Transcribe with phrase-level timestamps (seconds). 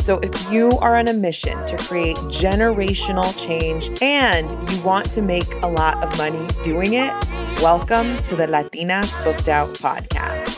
[0.00, 5.20] So, if you are on a mission to create generational change and you want to
[5.20, 7.12] make a lot of money doing it,
[7.60, 10.56] welcome to the Latinas Booked Out podcast.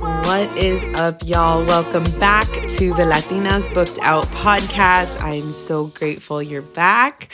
[0.00, 1.62] What is up, y'all?
[1.66, 5.20] Welcome back to the Latinas Booked Out podcast.
[5.20, 7.28] I'm so grateful you're back.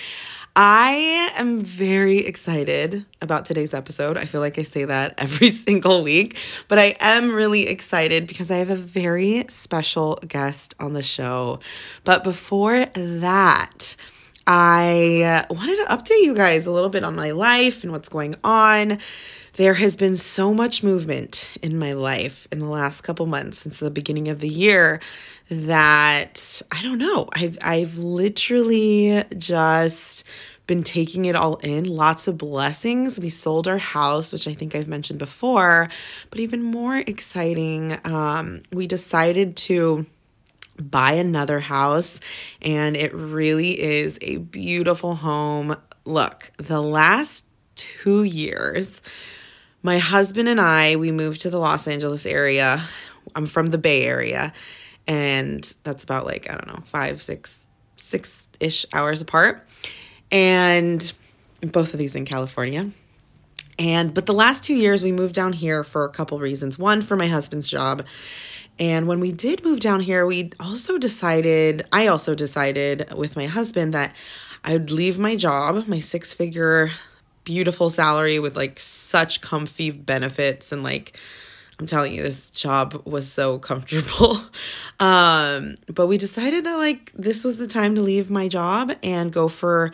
[0.62, 4.18] I am very excited about today's episode.
[4.18, 6.36] I feel like I say that every single week,
[6.68, 11.60] but I am really excited because I have a very special guest on the show.
[12.04, 13.96] But before that,
[14.46, 18.34] I wanted to update you guys a little bit on my life and what's going
[18.44, 18.98] on.
[19.54, 23.78] There has been so much movement in my life in the last couple months since
[23.78, 25.00] the beginning of the year
[25.50, 27.28] that I don't know.
[27.34, 30.24] I've I've literally just
[30.70, 31.84] been taking it all in.
[31.84, 33.18] Lots of blessings.
[33.18, 35.88] We sold our house, which I think I've mentioned before,
[36.30, 40.06] but even more exciting, um, we decided to
[40.78, 42.20] buy another house,
[42.62, 45.76] and it really is a beautiful home.
[46.04, 49.02] Look, the last two years,
[49.82, 52.80] my husband and I, we moved to the Los Angeles area.
[53.34, 54.52] I'm from the Bay Area
[55.08, 59.66] and that's about like I don't know five, six, six ish hours apart,
[60.30, 61.12] and
[61.60, 62.90] both of these in California.
[63.78, 66.78] And but the last two years we moved down here for a couple reasons.
[66.78, 68.04] One for my husband's job.
[68.78, 73.44] And when we did move down here, we also decided, I also decided with my
[73.44, 74.16] husband that
[74.64, 76.90] I would leave my job, my six figure,
[77.44, 81.18] beautiful salary with like such comfy benefits and like
[81.78, 84.42] I'm telling you, this job was so comfortable.
[85.00, 89.32] um, but we decided that like this was the time to leave my job and
[89.32, 89.92] go for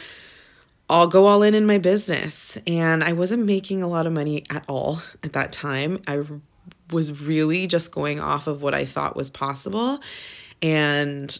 [0.88, 2.58] I'll go all in in my business.
[2.66, 6.00] And I wasn't making a lot of money at all at that time.
[6.06, 6.22] I
[6.90, 10.00] was really just going off of what I thought was possible
[10.62, 11.38] and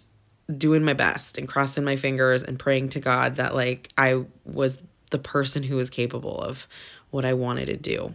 [0.57, 4.81] doing my best and crossing my fingers and praying to God that like I was
[5.11, 6.67] the person who was capable of
[7.11, 8.15] what I wanted to do.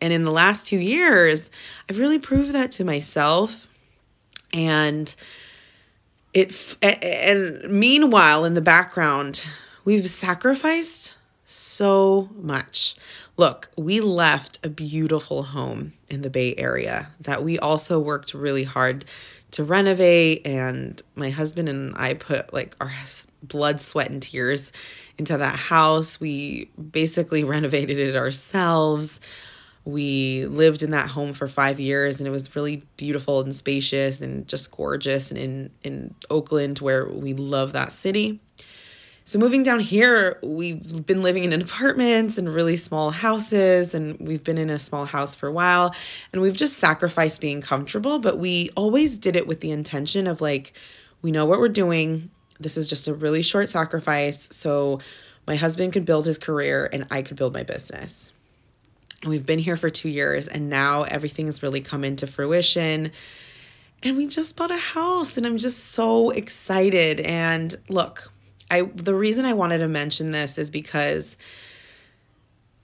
[0.00, 1.50] And in the last two years,
[1.88, 3.68] I've really proved that to myself.
[4.52, 5.14] And
[6.34, 9.44] it, and meanwhile, in the background,
[9.86, 11.16] we've sacrificed
[11.46, 12.96] so much.
[13.38, 18.64] Look, we left a beautiful home in the Bay Area that we also worked really
[18.64, 19.06] hard
[19.52, 20.44] to renovate.
[20.44, 22.92] And my husband and I put like our
[23.44, 24.72] blood, sweat, and tears
[25.18, 26.20] into that house.
[26.20, 29.20] We basically renovated it ourselves.
[29.84, 34.20] We lived in that home for five years and it was really beautiful and spacious
[34.20, 38.40] and just gorgeous and in, in Oakland where we love that city.
[39.26, 44.44] So moving down here, we've been living in apartments and really small houses and we've
[44.44, 45.92] been in a small house for a while
[46.32, 50.40] and we've just sacrificed being comfortable, but we always did it with the intention of
[50.40, 50.74] like
[51.22, 52.30] we know what we're doing.
[52.60, 55.00] This is just a really short sacrifice so
[55.44, 58.32] my husband could build his career and I could build my business.
[59.26, 63.10] We've been here for two years and now everything has really come into fruition.
[64.04, 67.18] And we just bought a house and I'm just so excited.
[67.18, 68.30] And look,
[68.70, 71.36] I the reason I wanted to mention this is because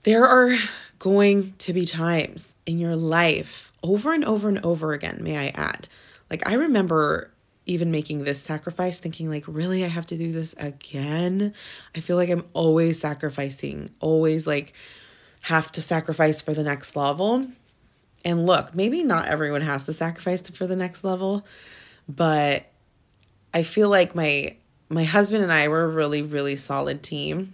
[0.03, 0.55] there are
[0.99, 5.47] going to be times in your life over and over and over again, may I
[5.55, 5.87] add.
[6.29, 7.29] Like I remember
[7.65, 11.53] even making this sacrifice thinking like really I have to do this again.
[11.95, 14.73] I feel like I'm always sacrificing, always like
[15.43, 17.47] have to sacrifice for the next level.
[18.25, 21.45] And look, maybe not everyone has to sacrifice for the next level,
[22.07, 22.65] but
[23.53, 24.55] I feel like my
[24.93, 27.53] my husband and I were a really really solid team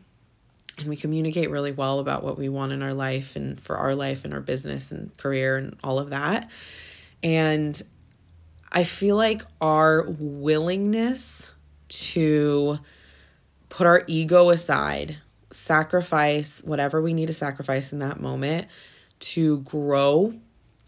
[0.80, 3.96] and we communicate really well about what we want in our life and for our
[3.96, 6.50] life and our business and career and all of that.
[7.22, 7.82] And
[8.72, 11.52] I feel like our willingness
[11.90, 12.80] to
[13.68, 15.18] put our ego aside
[15.52, 18.68] sacrifice whatever we need to sacrifice in that moment
[19.20, 20.34] to grow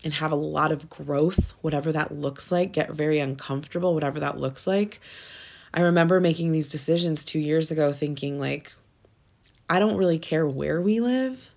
[0.04, 4.40] and have a lot of growth, whatever that looks like, get very uncomfortable, whatever that
[4.40, 5.00] looks like.
[5.74, 8.74] I remember making these decisions two years ago, thinking, like,
[9.70, 11.52] I don't really care where we live,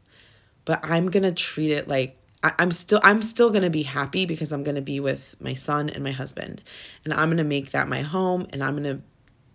[0.65, 4.27] but I'm going to treat it like I, I'm still I'm still gonna be happy
[4.27, 6.63] because I'm gonna be with my son and my husband.
[7.05, 9.01] And I'm gonna make that my home and I'm gonna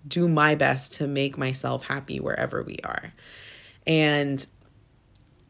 [0.08, 3.14] do my best to make myself happy wherever we are.
[3.86, 4.46] And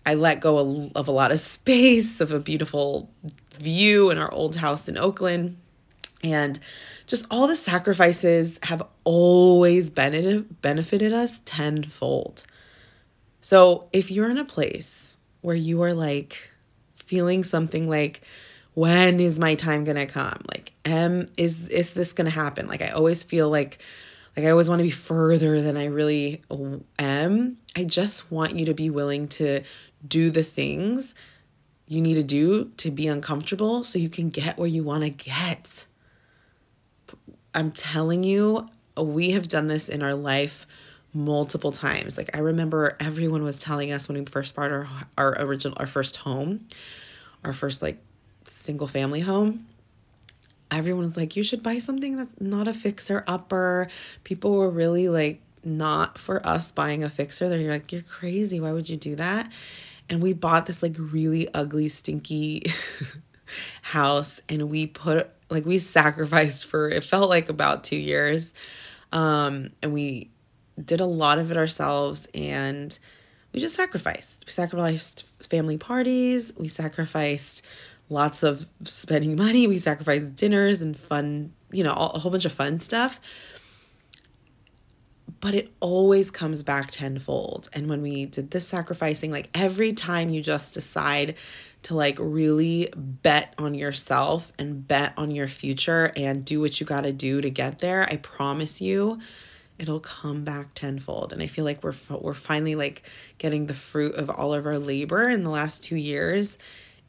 [0.05, 3.09] I let go of a lot of space, of a beautiful
[3.57, 5.57] view in our old house in Oakland.
[6.21, 6.59] And
[7.09, 12.43] just all the sacrifices have always benefited, us tenfold.
[13.41, 16.51] So if you're in a place where you are like
[16.95, 18.21] feeling something like,
[18.75, 20.39] when is my time gonna come?
[20.53, 22.67] Like, am is is this gonna happen?
[22.67, 23.79] Like I always feel like
[24.37, 26.43] like I always want to be further than I really
[26.99, 27.57] am.
[27.75, 29.61] I just want you to be willing to
[30.07, 31.15] do the things
[31.87, 35.09] you need to do to be uncomfortable so you can get where you want to
[35.09, 35.87] get.
[37.53, 38.67] I'm telling you,
[38.97, 40.67] we have done this in our life
[41.13, 42.17] multiple times.
[42.17, 44.87] Like I remember everyone was telling us when we first bought our
[45.17, 46.67] our original our first home,
[47.43, 47.97] our first like
[48.45, 49.65] single family home.
[50.71, 53.87] Everyone was like, you should buy something that's not a fixer upper.
[54.23, 57.49] People were really like not for us buying a fixer.
[57.49, 58.59] They're like, you're crazy.
[58.59, 59.51] Why would you do that?
[60.09, 62.63] And we bought this like really ugly, stinky
[63.81, 68.53] house and we put like we sacrificed for it felt like about two years.
[69.11, 70.31] Um and we
[70.83, 72.97] did a lot of it ourselves and
[73.53, 74.45] we just sacrificed.
[74.45, 76.53] We sacrificed family parties.
[76.57, 77.65] We sacrificed
[78.09, 79.67] lots of spending money.
[79.67, 83.19] We sacrificed dinners and fun you know a whole bunch of fun stuff.
[85.41, 87.69] But it always comes back tenfold.
[87.73, 91.35] And when we did this sacrificing like every time you just decide
[91.83, 96.85] to like really bet on yourself and bet on your future and do what you
[96.85, 99.19] got to do to get there, I promise you
[99.79, 101.31] it'll come back tenfold.
[101.33, 103.03] And i feel like we're we're finally like
[103.37, 106.57] getting the fruit of all of our labor in the last 2 years.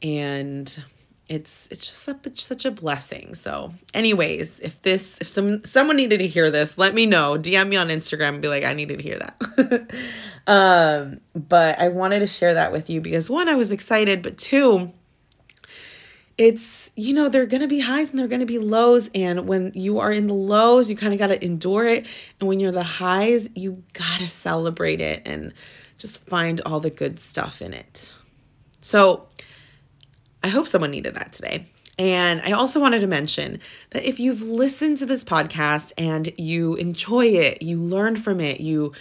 [0.01, 0.83] And
[1.27, 3.35] it's it's just such, such a blessing.
[3.35, 7.35] So anyways if this if some someone needed to hear this let me know.
[7.37, 9.93] Dm me on instagram and be like i needed to hear that
[10.47, 14.37] um but i wanted to share that with you because one i was excited but
[14.37, 14.91] two
[16.37, 19.47] it's you know there're going to be highs and there're going to be lows and
[19.47, 22.07] when you are in the lows you kind of got to endure it
[22.39, 25.53] and when you're the highs you got to celebrate it and
[25.97, 28.15] just find all the good stuff in it.
[28.81, 29.27] So
[30.43, 31.67] i hope someone needed that today
[32.01, 33.59] and I also wanted to mention
[33.91, 38.59] that if you've listened to this podcast and you enjoy it, you learn from it,
[38.59, 38.91] you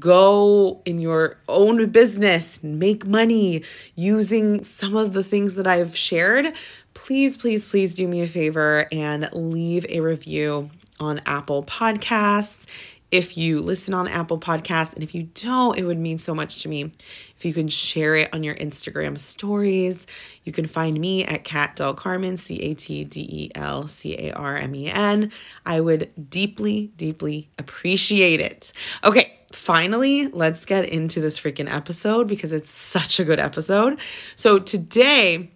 [0.00, 3.62] go in your own business, make money
[3.94, 6.52] using some of the things that I've shared,
[6.94, 10.68] please, please, please do me a favor and leave a review
[10.98, 12.66] on Apple Podcasts.
[13.12, 16.60] If you listen on Apple Podcasts, and if you don't, it would mean so much
[16.64, 16.90] to me
[17.38, 20.06] if you can share it on your Instagram stories.
[20.42, 24.16] You can find me at Cat Del Carmen, C A T D E L C
[24.18, 25.30] A R M E N.
[25.64, 28.72] I would deeply, deeply appreciate it.
[29.04, 34.00] Okay, finally, let's get into this freaking episode because it's such a good episode.
[34.34, 35.50] So today,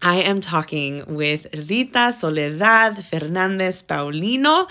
[0.00, 4.68] I am talking with Rita Soledad Fernandez Paulino,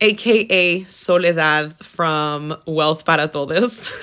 [0.00, 3.90] aka Soledad from Wealth para Todos.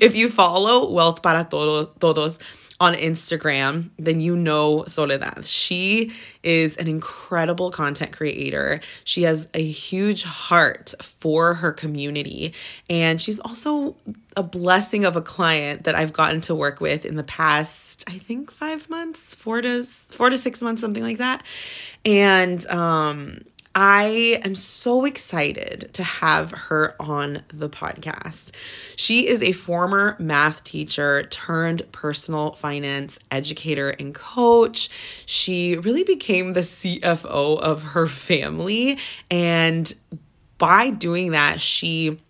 [0.00, 2.38] if you follow Wealth para Todos,
[2.82, 5.44] on Instagram, then you know Soledad.
[5.44, 6.10] She
[6.42, 8.80] is an incredible content creator.
[9.04, 12.54] She has a huge heart for her community.
[12.90, 13.94] And she's also
[14.36, 18.18] a blessing of a client that I've gotten to work with in the past, I
[18.18, 21.44] think five months, four to four to six months, something like that.
[22.04, 23.42] And um
[23.74, 28.52] I am so excited to have her on the podcast.
[28.96, 34.90] She is a former math teacher turned personal finance educator and coach.
[35.24, 38.98] She really became the CFO of her family.
[39.30, 39.92] And
[40.58, 42.20] by doing that, she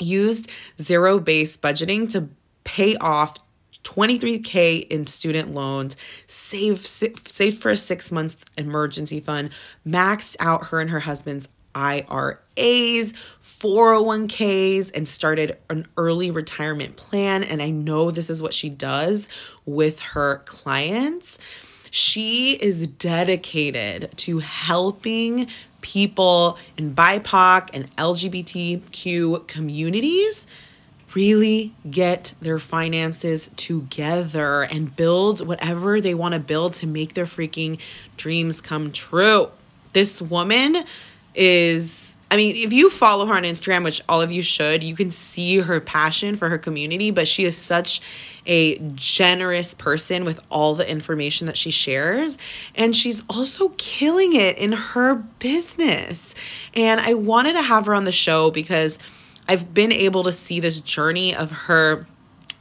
[0.00, 2.28] used zero based budgeting to
[2.64, 3.36] pay off
[3.84, 9.50] 23k in student loans, saved saved for a 6 month emergency fund,
[9.86, 13.12] maxed out her and her husband's IRAs,
[13.42, 17.42] 401ks, and started an early retirement plan.
[17.42, 19.28] And I know this is what she does
[19.66, 21.38] with her clients.
[21.90, 25.48] She is dedicated to helping
[25.80, 30.46] people in BIPOC and LGBTQ communities
[31.14, 37.26] really get their finances together and build whatever they want to build to make their
[37.26, 37.78] freaking
[38.16, 39.48] dreams come true.
[39.92, 40.84] This woman
[41.34, 44.96] is I mean, if you follow her on Instagram, which all of you should, you
[44.96, 48.00] can see her passion for her community, but she is such
[48.44, 52.36] a generous person with all the information that she shares.
[52.74, 56.34] And she's also killing it in her business.
[56.74, 58.98] And I wanted to have her on the show because
[59.48, 62.06] I've been able to see this journey of her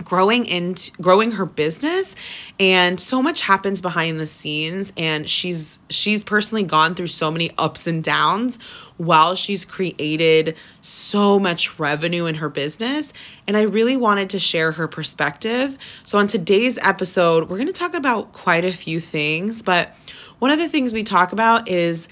[0.03, 2.15] growing into growing her business
[2.59, 7.51] and so much happens behind the scenes and she's she's personally gone through so many
[7.57, 8.59] ups and downs
[8.97, 13.13] while she's created so much revenue in her business
[13.47, 15.77] and I really wanted to share her perspective.
[16.03, 19.95] So on today's episode, we're going to talk about quite a few things, but
[20.39, 22.09] one of the things we talk about is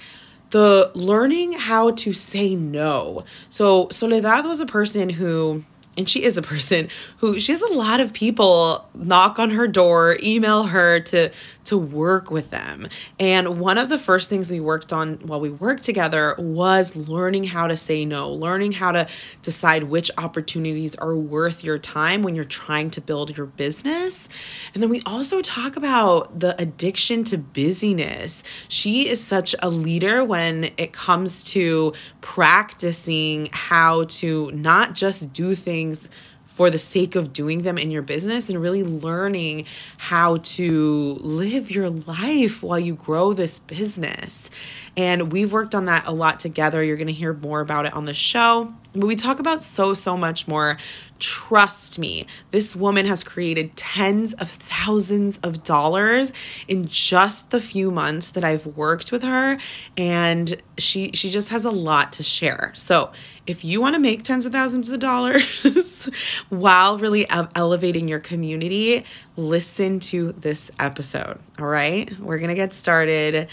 [0.52, 3.24] the learning how to say no.
[3.48, 5.64] So Soledad was a person who
[5.96, 9.68] and she is a person who she has a lot of people knock on her
[9.68, 11.30] door email her to
[11.64, 12.88] to work with them.
[13.20, 17.44] And one of the first things we worked on while we worked together was learning
[17.44, 19.06] how to say no learning how to
[19.42, 24.28] decide which opportunities are worth your time when you're trying to build your business.
[24.74, 28.42] And then we also talk about the addiction to busyness.
[28.68, 35.54] She is such a leader when it comes to practicing how to not just do
[35.54, 36.08] things things
[36.46, 39.64] for the sake of doing them in your business and really learning
[39.96, 44.50] how to live your life while you grow this business.
[44.94, 46.82] And we've worked on that a lot together.
[46.84, 48.74] You're going to hear more about it on the show.
[48.94, 50.76] But we talk about so, so much more.
[51.18, 56.32] Trust me, this woman has created tens of thousands of dollars
[56.68, 59.56] in just the few months that I've worked with her.
[59.96, 62.72] And she she just has a lot to share.
[62.74, 63.12] So
[63.46, 66.10] if you want to make tens of thousands of dollars
[66.48, 69.04] while really elevating your community,
[69.36, 71.38] listen to this episode.
[71.58, 73.48] All right, we're gonna get started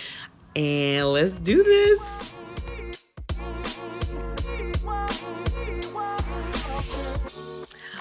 [0.56, 2.34] and let's do this.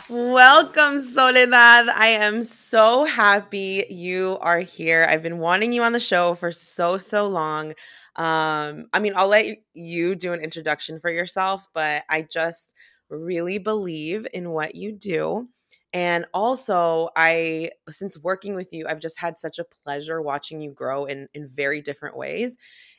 [0.09, 1.89] Welcome, Soledad.
[1.91, 5.07] I am so happy you are here.
[5.09, 7.75] I've been wanting you on the show for so, so long.
[8.17, 12.75] Um, I mean, I'll let you do an introduction for yourself, but I just
[13.11, 15.49] really believe in what you do.
[15.93, 20.73] And also, I, since working with you, I've just had such a pleasure watching you
[20.73, 22.57] grow in, in very different ways.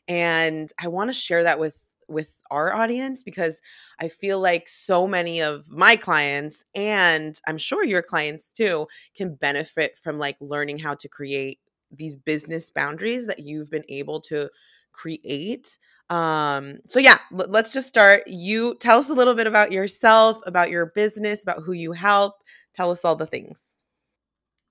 [0.07, 3.61] And I want to share that with with our audience because
[3.99, 9.35] I feel like so many of my clients and I'm sure your clients too can
[9.35, 11.59] benefit from like learning how to create
[11.91, 14.49] these business boundaries that you've been able to
[14.93, 15.77] create.
[16.09, 18.23] Um so yeah, l- let's just start.
[18.27, 22.35] You tell us a little bit about yourself, about your business, about who you help.
[22.73, 23.63] Tell us all the things.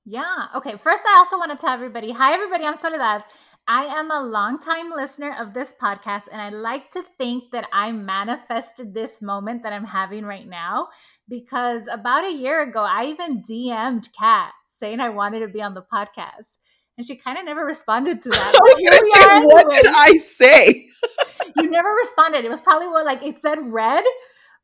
[0.04, 0.47] Yeah.
[0.57, 0.76] Okay.
[0.78, 2.64] First, I also want to tell everybody hi, everybody.
[2.64, 3.25] I'm Soledad.
[3.70, 7.92] I am a longtime listener of this podcast, and I like to think that I
[7.92, 10.88] manifested this moment that I'm having right now
[11.28, 15.75] because about a year ago, I even DM'd Cat saying I wanted to be on
[15.75, 16.56] the podcast.
[16.96, 18.52] And she kind of never responded to that.
[19.44, 20.82] what did I say?
[21.56, 22.46] you never responded.
[22.46, 24.02] It was probably what, like, it said read,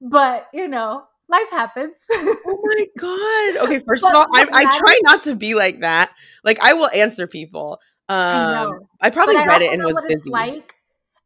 [0.00, 1.94] but you know, life happens.
[2.10, 3.64] oh my god.
[3.64, 6.12] Okay, first but, of all, I, I try not to be like that.
[6.42, 7.80] Like I will answer people.
[8.08, 10.30] Um I, I probably read it and was busy.
[10.30, 10.74] like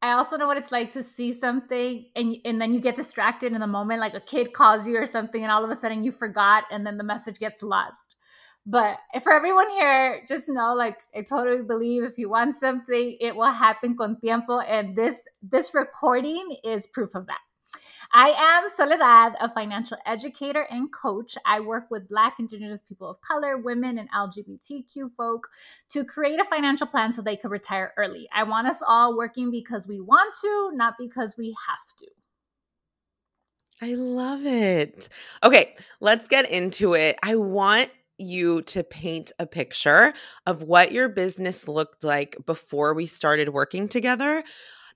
[0.00, 3.52] I also know what it's like to see something and and then you get distracted
[3.52, 6.04] in the moment like a kid calls you or something and all of a sudden
[6.04, 8.16] you forgot and then the message gets lost.
[8.64, 13.35] But for everyone here, just know like I totally believe if you want something, it
[13.35, 17.40] will happen con tiempo and this this recording is proof of that.
[18.12, 21.37] I am Soledad, a financial educator and coach.
[21.45, 25.49] I work with Black, Indigenous people of color, women, and LGBTQ folk
[25.91, 28.27] to create a financial plan so they could retire early.
[28.35, 32.07] I want us all working because we want to, not because we have to.
[33.83, 35.09] I love it.
[35.45, 37.17] Okay, let's get into it.
[37.23, 40.12] I want you to paint a picture
[40.47, 44.43] of what your business looked like before we started working together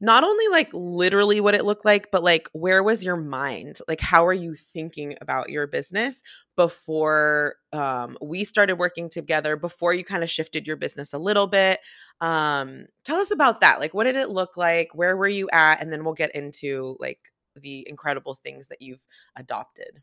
[0.03, 3.79] not only like literally what it looked like, but like where was your mind?
[3.87, 6.23] Like how are you thinking about your business
[6.57, 11.47] before um, we started working together, before you kind of shifted your business a little
[11.47, 11.79] bit?
[12.21, 13.79] Um, tell us about that.
[13.79, 14.89] Like what did it look like?
[14.93, 15.81] Where were you at?
[15.81, 17.21] And then we'll get into like
[17.55, 19.07] the incredible things that you've
[19.37, 20.03] adopted.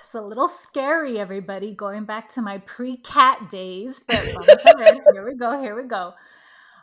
[0.00, 4.02] it's a little scary, everybody, going back to my pre cat days.
[4.06, 4.18] But
[5.14, 5.58] here we go.
[5.58, 6.12] Here we go.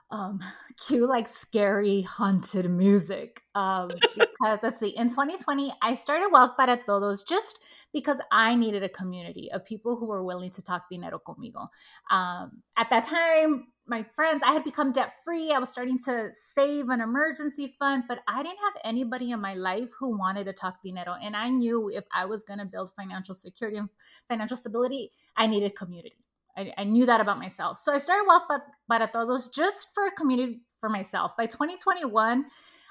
[0.10, 0.40] Um,
[0.88, 3.42] cue like scary haunted music.
[3.56, 7.60] Um, because let's see, in 2020, I started Wealth para Todos just
[7.94, 11.68] because I needed a community of people who were willing to talk dinero conmigo.
[12.12, 15.52] Um, at that time, my friends, I had become debt free.
[15.52, 19.56] I was starting to save an emergency fund, but I didn't have anybody in my
[19.56, 21.16] life who wanted to talk dinero.
[21.22, 23.90] And I knew if I was going to build financial security and
[24.28, 26.27] financial stability, I needed community.
[26.58, 27.78] I, I knew that about myself.
[27.78, 28.44] So I started Wealth
[28.90, 31.38] para Todos just for a community for myself.
[31.38, 32.46] By 2021,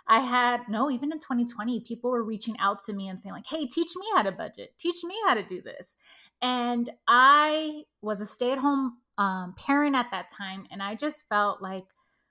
[0.08, 3.46] I had no, even in 2020, people were reaching out to me and saying, like,
[3.46, 5.96] hey, teach me how to budget, teach me how to do this.
[6.40, 10.64] And I was a stay at home um, parent at that time.
[10.70, 11.85] And I just felt like,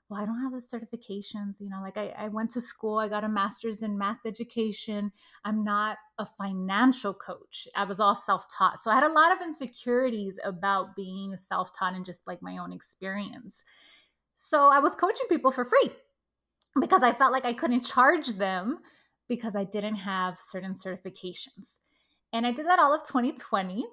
[0.10, 1.60] well, I don't have the certifications.
[1.60, 5.12] You know, like I, I went to school, I got a master's in math education.
[5.44, 7.68] I'm not a financial coach.
[7.76, 8.82] I was all self taught.
[8.82, 12.58] So I had a lot of insecurities about being self taught and just like my
[12.58, 13.64] own experience.
[14.36, 15.92] So I was coaching people for free
[16.80, 18.80] because I felt like I couldn't charge them
[19.28, 21.78] because I didn't have certain certifications.
[22.32, 23.86] And I did that all of 2020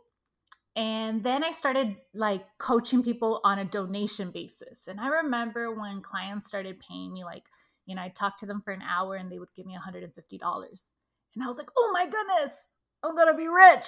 [0.77, 4.89] and then i started like coaching people on a donation basis.
[4.89, 7.47] And i remember when clients started paying me like
[7.87, 10.93] you know i talked to them for an hour and they would give me $150
[11.35, 13.87] and i was like oh my goodness i'm gonna be rich.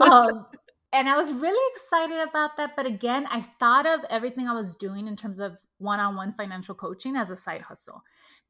[0.00, 0.46] Um,
[0.92, 4.76] and i was really excited about that but again i thought of everything i was
[4.76, 8.02] doing in terms of one-on-one financial coaching as a side hustle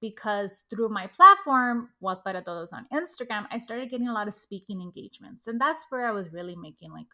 [0.05, 4.35] because through my platform, Wealth para Todos on Instagram, I started getting a lot of
[4.35, 5.47] speaking engagements.
[5.47, 7.07] And that's where I was really making like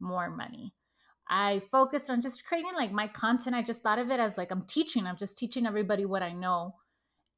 [0.00, 0.72] more money.
[1.28, 3.56] I focused on just creating like my content.
[3.56, 6.32] I just thought of it as like I'm teaching, I'm just teaching everybody what I
[6.32, 6.74] know.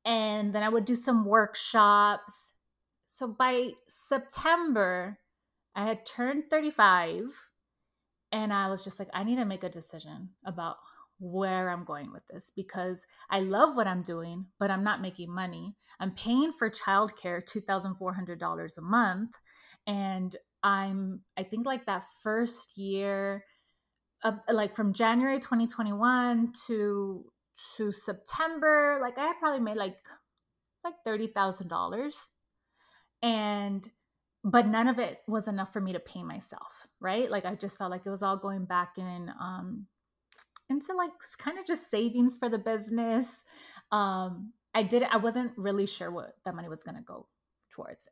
[0.05, 2.55] And then I would do some workshops.
[3.07, 5.19] So by September,
[5.75, 7.25] I had turned 35
[8.33, 10.77] and I was just like, I need to make a decision about
[11.21, 15.35] where I'm going with this because I love what I'm doing, but I'm not making
[15.35, 15.75] money.
[15.99, 19.35] I'm paying for childcare $2,400 a month.
[19.87, 23.45] And I'm I think like that first year
[24.25, 27.25] of like from January 2021 to
[27.77, 29.97] to September, like I had probably made like
[30.85, 32.31] like thirty thousand dollars.
[33.23, 33.89] And
[34.45, 37.31] but none of it was enough for me to pay myself, right?
[37.31, 39.87] Like I just felt like it was all going back in um
[40.71, 43.45] into like kind of just savings for the business.
[43.93, 47.27] Um I did I wasn't really sure what that money was gonna go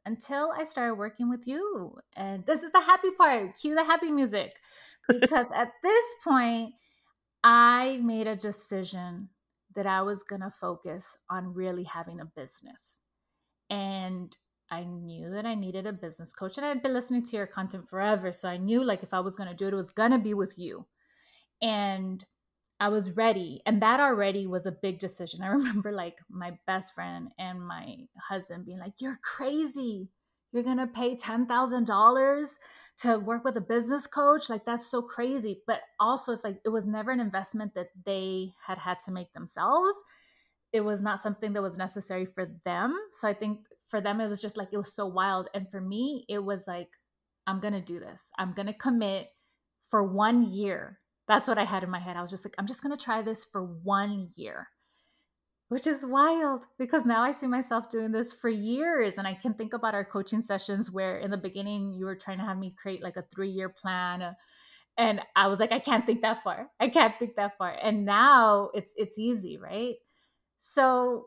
[0.04, 1.96] until I started working with you.
[2.16, 3.56] And this is the happy part.
[3.56, 4.52] Cue the happy music.
[5.08, 6.74] Because at this point,
[7.44, 9.28] I made a decision
[9.76, 13.00] that I was going to focus on really having a business.
[13.70, 14.36] And
[14.70, 16.56] I knew that I needed a business coach.
[16.56, 18.32] And I had been listening to your content forever.
[18.32, 20.18] So I knew like if I was going to do it, it was going to
[20.18, 20.86] be with you.
[21.62, 22.24] And
[22.78, 23.62] I was ready.
[23.66, 25.42] And that already was a big decision.
[25.42, 30.10] I remember like my best friend and my husband being like, You're crazy.
[30.52, 32.48] You're going to pay $10,000
[32.98, 34.48] to work with a business coach.
[34.48, 35.60] Like, that's so crazy.
[35.66, 39.32] But also, it's like it was never an investment that they had had to make
[39.34, 39.94] themselves.
[40.72, 42.96] It was not something that was necessary for them.
[43.12, 45.48] So I think for them, it was just like, it was so wild.
[45.52, 46.88] And for me, it was like,
[47.46, 48.30] I'm going to do this.
[48.38, 49.28] I'm going to commit
[49.88, 52.16] for one year that's what I had in my head.
[52.16, 54.68] I was just like, I'm just going to try this for one year,
[55.68, 59.18] which is wild because now I see myself doing this for years.
[59.18, 62.38] And I can think about our coaching sessions where in the beginning you were trying
[62.38, 64.36] to have me create like a three year plan.
[64.98, 66.68] And I was like, I can't think that far.
[66.80, 67.76] I can't think that far.
[67.82, 69.96] And now it's it's easy, right?
[70.58, 71.26] So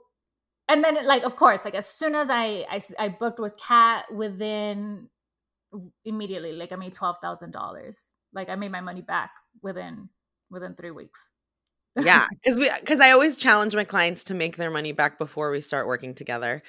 [0.69, 4.05] and then like of course like as soon as I I, I booked with Cat
[4.13, 5.09] within
[6.05, 10.09] immediately like I made twelve thousand dollars like I made my money back within
[10.49, 11.27] within three weeks.
[11.99, 15.51] yeah, because we because I always challenge my clients to make their money back before
[15.51, 16.61] we start working together.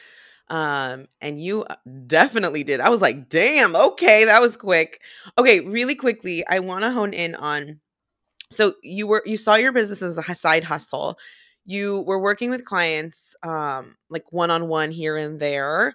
[0.48, 1.76] Um, and you uh,
[2.08, 2.80] definitely did.
[2.80, 5.00] I was like, damn, okay, that was quick.
[5.38, 7.80] Okay, really quickly, I want to hone in on
[8.50, 11.18] so you were you saw your business as a side hustle.
[11.64, 15.94] You were working with clients um like one on one here and there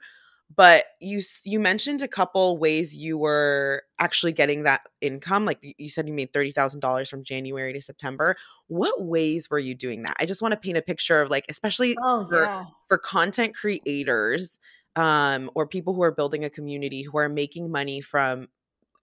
[0.53, 5.89] but you you mentioned a couple ways you were actually getting that income like you
[5.89, 8.35] said you made $30,000 from January to September.
[8.67, 10.15] What ways were you doing that?
[10.19, 12.65] I just want to paint a picture of like especially oh, for yeah.
[12.87, 14.59] for content creators
[14.95, 18.47] um or people who are building a community who are making money from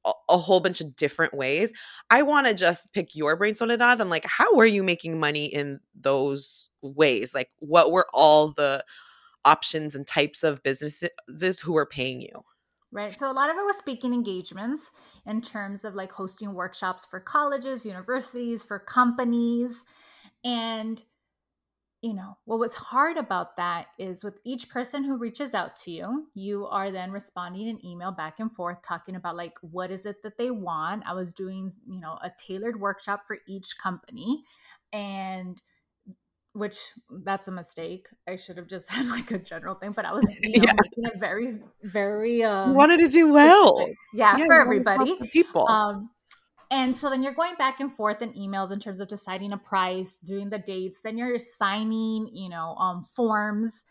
[0.04, 1.72] a, a whole bunch of different ways.
[2.08, 5.46] I want to just pick your brain soledad and like how were you making money
[5.46, 7.34] in those ways?
[7.34, 8.84] Like what were all the
[9.44, 12.42] options and types of businesses who are paying you
[12.90, 14.92] right so a lot of it was speaking engagements
[15.26, 19.84] in terms of like hosting workshops for colleges universities for companies
[20.44, 21.02] and
[22.02, 25.92] you know, what was hard about that is with each person who reaches out to
[25.92, 30.04] you, you are then responding an email back and forth talking about like what is
[30.04, 31.04] it that they want.
[31.06, 34.42] I was doing, you know, a tailored workshop for each company
[34.92, 35.62] and
[36.54, 36.76] which
[37.24, 38.08] that's a mistake.
[38.28, 40.72] I should have just had like a general thing, but I was you know, yeah.
[40.82, 41.48] making it very,
[41.82, 42.42] very.
[42.42, 45.16] Um, you wanted to do well, yeah, yeah, for everybody.
[45.32, 45.68] People.
[45.68, 46.10] Um,
[46.70, 49.58] and so then you're going back and forth in emails in terms of deciding a
[49.58, 51.00] price, doing the dates.
[51.00, 53.84] Then you're signing, you know, um, forms.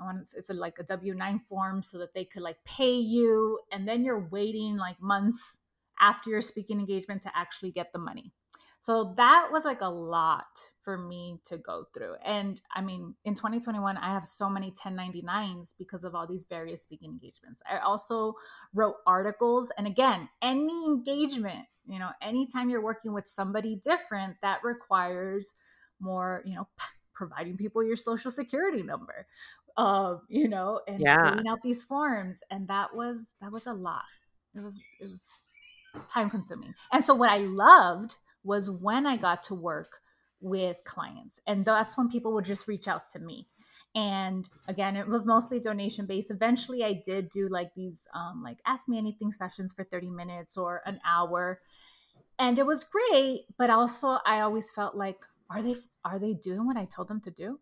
[0.00, 2.94] I want it's a, like a W nine form so that they could like pay
[2.94, 5.58] you, and then you're waiting like months
[6.00, 8.32] after your speaking engagement to actually get the money.
[8.82, 12.16] So that was like a lot for me to go through.
[12.24, 16.82] And I mean, in 2021, I have so many 1099s because of all these various
[16.82, 17.62] speaking engagements.
[17.70, 18.34] I also
[18.74, 19.70] wrote articles.
[19.78, 25.54] And again, any engagement, you know, anytime you're working with somebody different, that requires
[26.00, 26.66] more, you know,
[27.14, 29.28] providing people your social security number,
[29.76, 31.30] uh, you know, and yeah.
[31.30, 32.42] filling out these forms.
[32.50, 34.02] And that was, that was a lot.
[34.56, 35.20] It was, it was
[36.08, 36.74] time consuming.
[36.90, 40.00] And so what I loved was when I got to work
[40.40, 41.40] with clients.
[41.46, 43.48] And that's when people would just reach out to me.
[43.94, 46.30] And again, it was mostly donation based.
[46.30, 50.56] Eventually, I did do like these, um, like ask me anything sessions for 30 minutes
[50.56, 51.60] or an hour.
[52.38, 53.42] And it was great.
[53.58, 55.18] But also, I always felt like,
[55.50, 55.74] are they,
[56.04, 57.60] are they doing what I told them to do?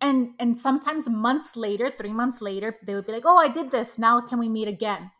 [0.00, 3.70] And, and sometimes months later, three months later, they would be like, oh, I did
[3.70, 3.98] this.
[3.98, 5.10] Now can we meet again?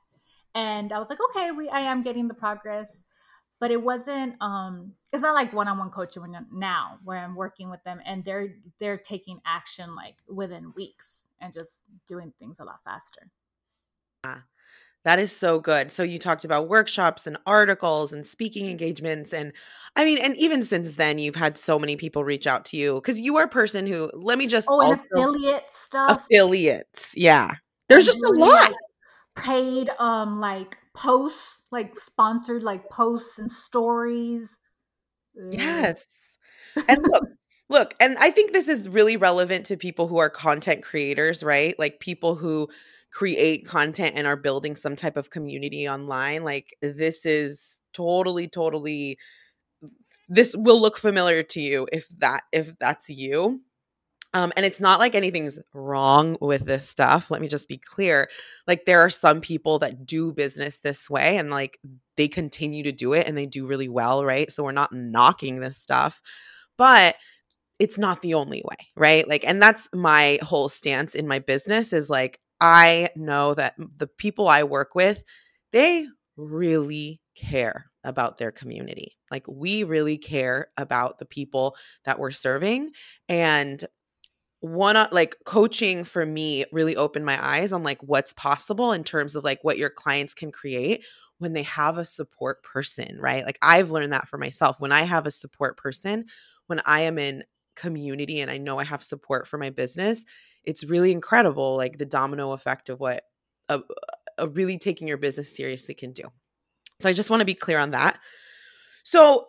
[0.54, 3.04] And I was like, okay, we, I am getting the progress
[3.60, 8.00] but it wasn't um it's not like one-on-one coaching now where i'm working with them
[8.04, 13.30] and they're they're taking action like within weeks and just doing things a lot faster.
[14.24, 14.40] Yeah
[15.06, 15.92] that is so good.
[15.92, 19.52] So you talked about workshops and articles and speaking engagements and
[19.94, 22.96] i mean and even since then you've had so many people reach out to you
[22.96, 26.26] because you are a person who let me just oh and affiliate stuff.
[26.26, 27.52] Affiliates yeah.
[27.88, 28.48] There's just a lot.
[28.48, 28.74] like
[29.36, 34.58] paid um like posts like sponsored like posts and stories.
[35.50, 36.38] Yes.
[36.88, 37.24] And look,
[37.68, 41.74] look, and I think this is really relevant to people who are content creators, right?
[41.78, 42.68] Like people who
[43.12, 46.44] create content and are building some type of community online.
[46.44, 49.18] Like this is totally totally
[50.28, 53.62] this will look familiar to you if that if that's you.
[54.36, 57.30] Um, and it's not like anything's wrong with this stuff.
[57.30, 58.28] Let me just be clear.
[58.66, 61.78] Like, there are some people that do business this way and like
[62.18, 64.52] they continue to do it and they do really well, right?
[64.52, 66.20] So, we're not knocking this stuff,
[66.76, 67.16] but
[67.78, 69.26] it's not the only way, right?
[69.26, 74.06] Like, and that's my whole stance in my business is like, I know that the
[74.06, 75.24] people I work with,
[75.72, 79.16] they really care about their community.
[79.30, 82.92] Like, we really care about the people that we're serving.
[83.30, 83.82] And
[84.72, 89.04] one uh, like coaching for me really opened my eyes on like what's possible in
[89.04, 91.04] terms of like what your clients can create
[91.38, 93.44] when they have a support person, right?
[93.44, 94.80] Like I've learned that for myself.
[94.80, 96.24] When I have a support person,
[96.66, 100.24] when I am in community and I know I have support for my business,
[100.64, 103.24] it's really incredible like the domino effect of what
[103.68, 103.82] a, a
[104.42, 106.24] uh, really taking your business seriously can do.
[107.00, 108.18] So I just want to be clear on that.
[109.02, 109.48] So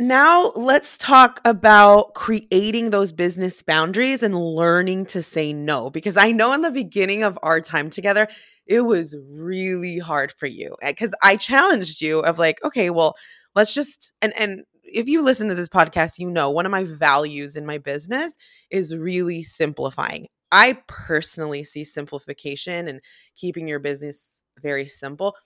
[0.00, 6.32] now let's talk about creating those business boundaries and learning to say no because i
[6.32, 8.26] know in the beginning of our time together
[8.66, 13.14] it was really hard for you eh, because i challenged you of like okay well
[13.54, 16.84] let's just and and if you listen to this podcast you know one of my
[16.84, 18.36] values in my business
[18.70, 20.26] is really simplifying.
[20.52, 23.00] I personally see simplification and
[23.36, 25.36] keeping your business very simple.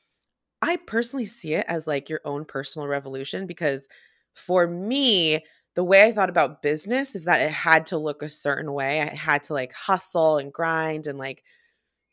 [0.62, 3.88] I personally see it as like your own personal revolution because
[4.34, 5.44] for me,
[5.74, 9.00] the way I thought about business is that it had to look a certain way.
[9.00, 11.42] I had to like hustle and grind and like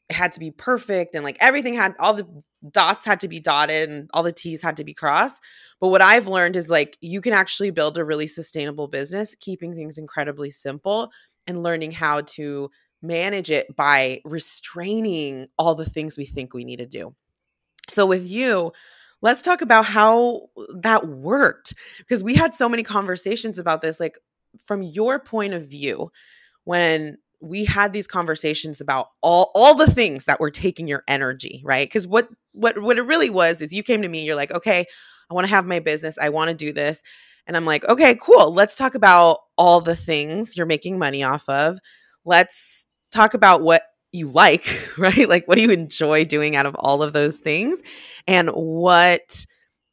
[0.10, 2.28] it had to be perfect and like everything had all the
[2.70, 5.42] dots had to be dotted and all the T's had to be crossed.
[5.80, 9.76] But what I've learned is like you can actually build a really sustainable business, keeping
[9.76, 11.12] things incredibly simple
[11.48, 12.70] and learning how to
[13.02, 17.16] manage it by restraining all the things we think we need to do.
[17.90, 18.72] So with you,
[19.22, 24.18] let's talk about how that worked because we had so many conversations about this like
[24.60, 26.12] from your point of view
[26.64, 31.62] when we had these conversations about all all the things that were taking your energy
[31.64, 31.88] right?
[31.88, 34.86] Because what what what it really was is you came to me you're like okay
[35.30, 37.02] i want to have my business i want to do this
[37.48, 41.48] and i'm like okay cool let's talk about all the things you're making money off
[41.48, 41.78] of.
[42.26, 44.66] Let's talk about what you like,
[44.98, 45.28] right?
[45.28, 47.82] Like, what do you enjoy doing out of all of those things?
[48.28, 49.46] And what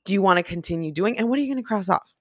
[0.04, 1.18] do you want to continue doing?
[1.18, 2.14] And what are you going to cross off?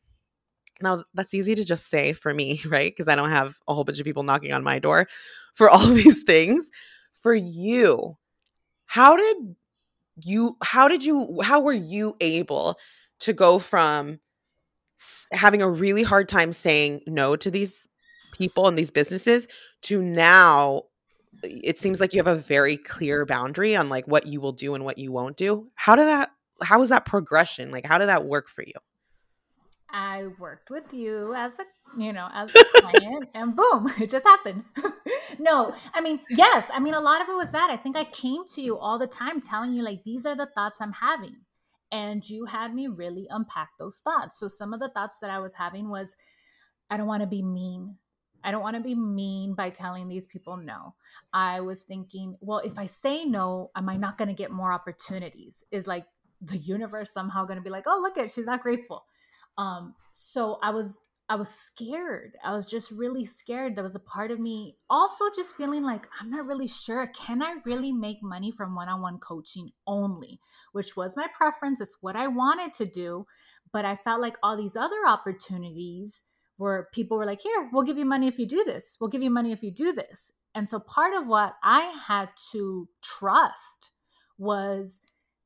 [0.81, 2.91] now that's easy to just say for me, right?
[2.91, 5.07] Because I don't have a whole bunch of people knocking on my door
[5.55, 6.69] for all these things.
[7.13, 8.17] For you,
[8.85, 9.55] how did
[10.23, 12.77] you how did you how were you able
[13.19, 14.19] to go from
[15.31, 17.87] having a really hard time saying no to these
[18.33, 19.47] people and these businesses
[19.81, 20.83] to now
[21.43, 24.75] it seems like you have a very clear boundary on like what you will do
[24.75, 25.67] and what you won't do.
[25.75, 26.31] How did that
[26.63, 27.71] how was that progression?
[27.71, 28.73] Like how did that work for you?
[29.89, 31.63] I worked with you as a
[31.97, 34.63] you know as a client and boom it just happened.
[35.39, 37.69] No i mean yes i mean a lot of it was that.
[37.69, 40.45] I think i came to you all the time telling you like these are the
[40.45, 41.35] thoughts i'm having
[41.91, 44.39] and you had me really unpack those thoughts.
[44.39, 46.15] So some of the thoughts that i was having was
[46.89, 47.97] i don't want to be mean
[48.43, 50.95] I don't want to be mean by telling these people no.
[51.33, 54.71] I was thinking, well, if I say no, am I not going to get more
[54.71, 55.63] opportunities?
[55.71, 56.05] Is like
[56.41, 59.05] the universe somehow going to be like, oh, look at she's not grateful.
[59.57, 62.37] Um, so I was I was scared.
[62.41, 63.75] I was just really scared.
[63.75, 67.05] There was a part of me also just feeling like I'm not really sure.
[67.07, 70.39] Can I really make money from one on one coaching only?
[70.71, 71.81] Which was my preference.
[71.81, 73.25] It's what I wanted to do.
[73.73, 76.23] But I felt like all these other opportunities
[76.57, 78.97] where people were like, here, we'll give you money if you do this.
[78.99, 80.31] We'll give you money if you do this.
[80.53, 83.91] And so part of what I had to trust
[84.37, 84.99] was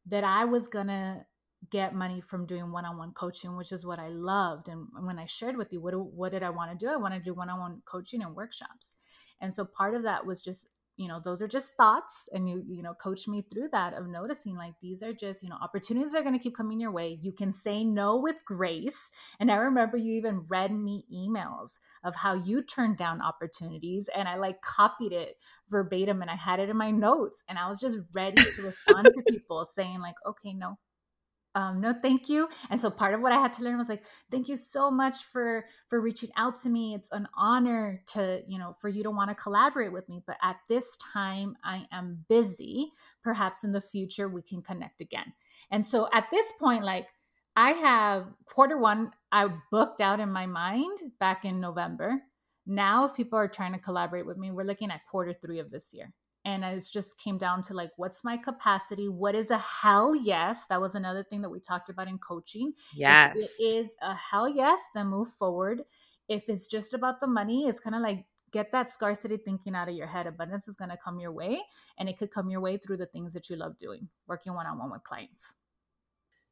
[0.07, 1.25] that I was going to
[1.69, 5.55] get money from doing one-on-one coaching which is what i loved and when i shared
[5.55, 8.23] with you what, what did i want to do i want to do one-on-one coaching
[8.23, 8.95] and workshops
[9.41, 10.67] and so part of that was just
[10.97, 14.07] you know those are just thoughts and you you know coach me through that of
[14.07, 17.17] noticing like these are just you know opportunities are going to keep coming your way.
[17.21, 22.15] You can say no with grace and i remember you even read me emails of
[22.15, 25.37] how you turned down opportunities and i like copied it
[25.69, 29.05] verbatim and i had it in my notes and i was just ready to respond
[29.05, 30.77] to people saying like okay no
[31.55, 32.47] um, no thank you.
[32.69, 35.17] And so part of what i had to learn was like thank you so much
[35.17, 36.93] for for reaching out to me.
[36.93, 40.37] It's an honor to you know for you to want to collaborate with me but
[40.41, 42.91] at this time i am busy.
[43.23, 45.33] Perhaps in the future we can connect again.
[45.71, 47.09] And so at this point like
[47.55, 52.21] i have quarter one i booked out in my mind back in november.
[52.65, 55.71] Now if people are trying to collaborate with me we're looking at quarter three of
[55.71, 59.09] this year and it just came down to like what's my capacity?
[59.09, 60.65] What is a hell yes?
[60.67, 62.73] That was another thing that we talked about in coaching.
[62.93, 65.83] Yes if it is a hell yes then move forward.
[66.27, 69.87] If it's just about the money it's kind of like get that scarcity thinking out
[69.87, 70.27] of your head.
[70.27, 71.61] Abundance is going to come your way
[71.97, 74.91] and it could come your way through the things that you love doing working one-on-one
[74.91, 75.53] with clients.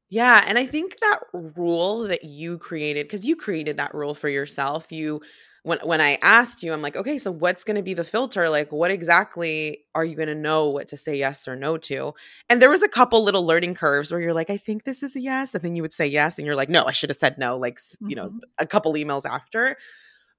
[0.09, 4.27] Yeah and i think that rule that you created because you created that rule for
[4.27, 5.21] yourself you
[5.63, 8.49] when when I asked you, I'm like, okay, so what's going to be the filter?
[8.49, 12.13] Like, what exactly are you going to know what to say yes or no to?
[12.49, 15.15] And there was a couple little learning curves where you're like, I think this is
[15.15, 17.17] a yes, and then you would say yes, and you're like, no, I should have
[17.17, 17.57] said no.
[17.57, 18.09] Like, mm-hmm.
[18.09, 18.39] you know, mm-hmm.
[18.57, 19.77] a couple emails after,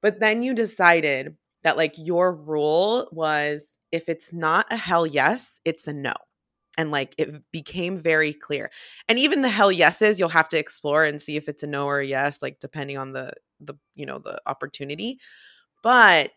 [0.03, 5.61] but then you decided that like your rule was if it's not a hell yes,
[5.65, 6.15] it's a no.
[6.79, 8.71] And like it became very clear.
[9.09, 11.87] And even the hell yeses, you'll have to explore and see if it's a no
[11.87, 15.19] or a yes, like depending on the the you know the opportunity
[15.83, 16.33] but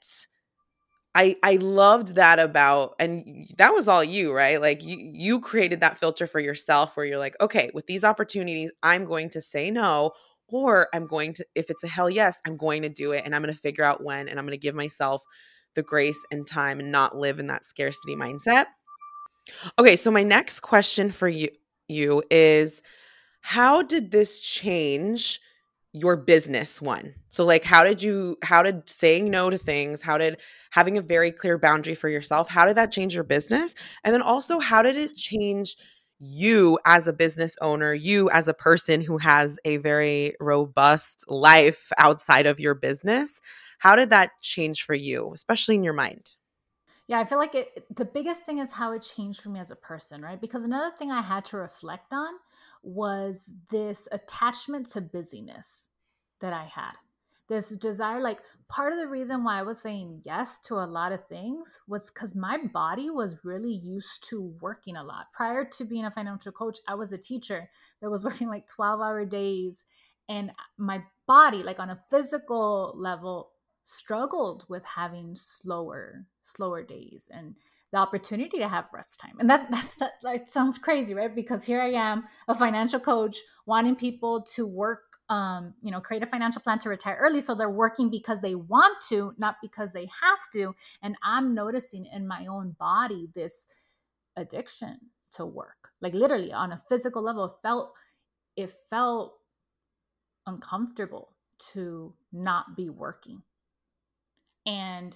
[1.15, 4.59] I I loved that about and that was all you, right?
[4.59, 8.71] Like you you created that filter for yourself where you're like, okay, with these opportunities,
[8.81, 10.12] I'm going to say no
[10.47, 13.36] or I'm going to if it's a hell yes, I'm going to do it and
[13.36, 15.23] I'm going to figure out when and I'm going to give myself
[15.75, 18.65] the grace and time and not live in that scarcity mindset.
[19.77, 21.49] Okay, so my next question for you
[21.89, 22.81] you is
[23.41, 25.39] how did this change
[25.93, 27.13] your business one.
[27.29, 31.01] So like how did you how did saying no to things how did having a
[31.01, 33.75] very clear boundary for yourself how did that change your business?
[34.03, 35.75] And then also how did it change
[36.19, 41.89] you as a business owner you as a person who has a very robust life
[41.99, 43.39] outside of your business?
[43.77, 46.36] How did that change for you especially in your mind
[47.07, 49.71] yeah, I feel like it the biggest thing is how it changed for me as
[49.71, 50.39] a person, right?
[50.39, 52.33] Because another thing I had to reflect on
[52.81, 55.87] was this attachment to busyness
[56.39, 56.93] that I had.
[57.49, 58.39] This desire, like
[58.69, 62.09] part of the reason why I was saying yes to a lot of things was
[62.09, 65.25] because my body was really used to working a lot.
[65.33, 67.69] Prior to being a financial coach, I was a teacher
[68.01, 69.83] that was working like 12 hour days.
[70.29, 73.51] And uh, my body, like on a physical level,
[73.83, 77.55] struggled with having slower slower days and
[77.91, 79.35] the opportunity to have rest time.
[79.39, 79.69] And that,
[79.99, 81.33] that, that, sounds crazy right?
[81.33, 86.21] Because here i am a financial coach wanting people to work um, you know create
[86.21, 89.93] a financial plan to retire early so they're working because they want to not because
[89.93, 90.75] they have to.
[91.01, 93.67] And i'm noticing in my own body this
[94.35, 94.99] addiction
[95.35, 95.89] to work.
[96.01, 97.93] Like literally on a physical level it felt
[98.55, 99.39] it felt
[100.45, 101.33] uncomfortable
[101.71, 103.41] to not be working.
[104.65, 105.15] And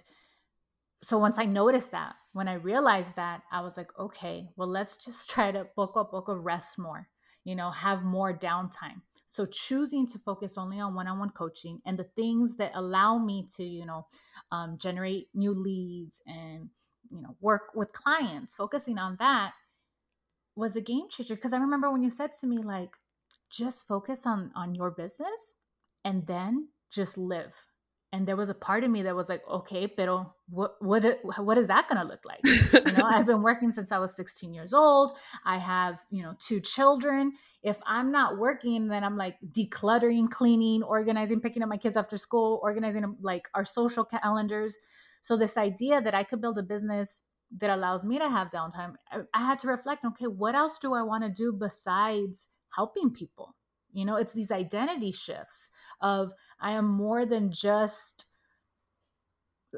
[1.04, 5.04] so once I noticed that, when I realized that, I was like, okay, well, let's
[5.04, 7.08] just try to poco a book poco rest more,
[7.44, 9.02] you know, have more downtime.
[9.26, 13.64] So choosing to focus only on one-on-one coaching and the things that allow me to,
[13.64, 14.08] you know,
[14.52, 16.70] um, generate new leads and
[17.12, 19.54] you know work with clients, focusing on that
[20.56, 21.36] was a game changer.
[21.36, 22.96] Because I remember when you said to me like,
[23.50, 25.56] just focus on on your business
[26.06, 27.56] and then just live
[28.14, 31.04] and there was a part of me that was like okay pero what what
[31.40, 32.40] what is that going to look like?
[32.46, 35.18] You know i've been working since i was 16 years old.
[35.46, 37.34] I have you know two children.
[37.64, 42.18] If i'm not working then i'm like decluttering cleaning organizing picking up my kids after
[42.18, 44.78] school organizing like our social calendars.
[45.22, 47.24] So this idea that i could build a business
[47.60, 50.94] that allows me to have downtime i, I had to reflect okay what else do
[50.94, 53.56] i want to do besides helping people
[53.94, 55.70] you know, it's these identity shifts
[56.02, 58.26] of I am more than just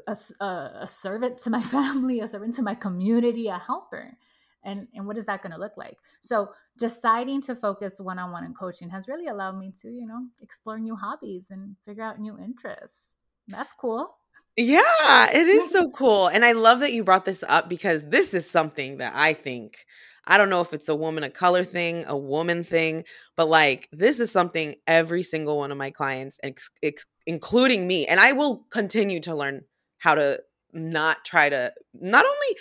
[0.06, 4.16] a, a, a servant to my family, a servant to my community, a helper.
[4.62, 5.96] And, and what is that going to look like?
[6.20, 10.78] So deciding to focus one-on-one in coaching has really allowed me to, you know, explore
[10.78, 13.14] new hobbies and figure out new interests.
[13.48, 14.16] That's cool.
[14.56, 16.28] Yeah, it is so cool.
[16.28, 19.78] And I love that you brought this up because this is something that I think
[20.26, 23.04] I don't know if it's a woman of color thing, a woman thing,
[23.36, 28.06] but like this is something every single one of my clients, ex- ex- including me,
[28.06, 29.62] and I will continue to learn
[29.98, 30.40] how to
[30.72, 32.56] not try to not only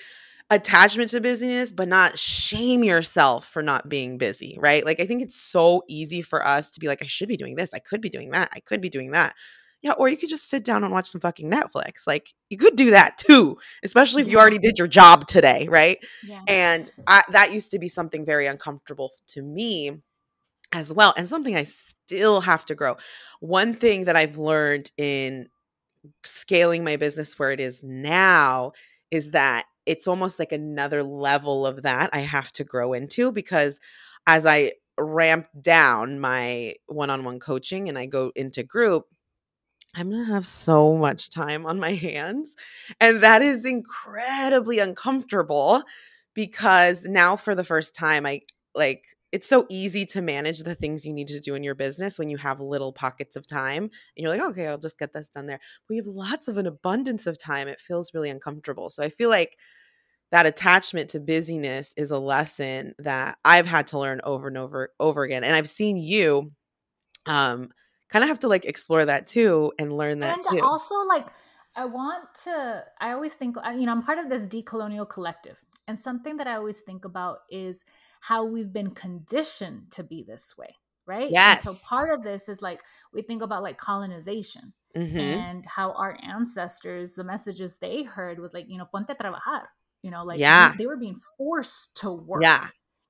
[0.52, 4.86] attachment to busyness, but not shame yourself for not being busy, right?
[4.86, 7.56] Like I think it's so easy for us to be like, I should be doing
[7.56, 9.36] this, I could be doing that, I could be doing that.
[9.82, 12.06] Yeah, or you could just sit down and watch some fucking Netflix.
[12.06, 15.98] Like you could do that too, especially if you already did your job today, right?
[16.26, 16.42] Yeah.
[16.48, 20.02] And I, that used to be something very uncomfortable to me
[20.72, 22.98] as well, and something I still have to grow.
[23.40, 25.48] One thing that I've learned in
[26.24, 28.74] scaling my business where it is now
[29.12, 33.80] is that it's almost like another level of that I have to grow into because
[34.28, 39.06] as I ramp down my one on one coaching and I go into group,
[39.96, 42.56] I'm going to have so much time on my hands.
[43.02, 45.84] And that is incredibly uncomfortable
[46.36, 48.42] because now, for the first time, I
[48.76, 52.18] like it's so easy to manage the things you need to do in your business
[52.18, 55.30] when you have little pockets of time and you're like, okay, I'll just get this
[55.30, 55.60] done there.
[55.88, 57.68] We have lots of an abundance of time.
[57.68, 58.90] It feels really uncomfortable.
[58.90, 59.56] So I feel like
[60.32, 64.92] that attachment to busyness is a lesson that I've had to learn over and over
[65.00, 65.44] over again.
[65.44, 66.52] And I've seen you
[67.26, 67.70] um
[68.10, 70.66] kind of have to like explore that too and learn that and too.
[70.66, 71.28] Also, like,
[71.76, 75.64] I want to, I always think, you know, I'm part of this decolonial collective.
[75.88, 77.86] And something that I always think about is
[78.20, 81.30] how we've been conditioned to be this way, right?
[81.32, 81.66] Yes.
[81.66, 82.82] And so part of this is like,
[83.14, 85.18] we think about like colonization mm-hmm.
[85.18, 89.70] and how our ancestors, the messages they heard was like, you know, ponte trabajar.
[90.02, 90.72] You know, like yeah.
[90.72, 92.42] they, they were being forced to work.
[92.42, 92.68] Yeah.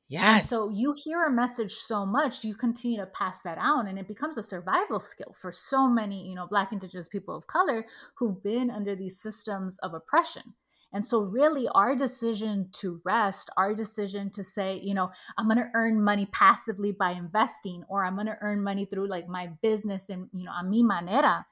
[0.09, 0.41] Yes.
[0.41, 3.97] And so you hear a message so much, you continue to pass that on, and
[3.99, 7.85] it becomes a survival skill for so many, you know, Black, Indigenous people of color
[8.15, 10.55] who've been under these systems of oppression.
[10.91, 15.57] And so, really, our decision to rest, our decision to say, you know, I'm going
[15.59, 19.47] to earn money passively by investing, or I'm going to earn money through like my
[19.61, 21.45] business and, you know, a mi manera,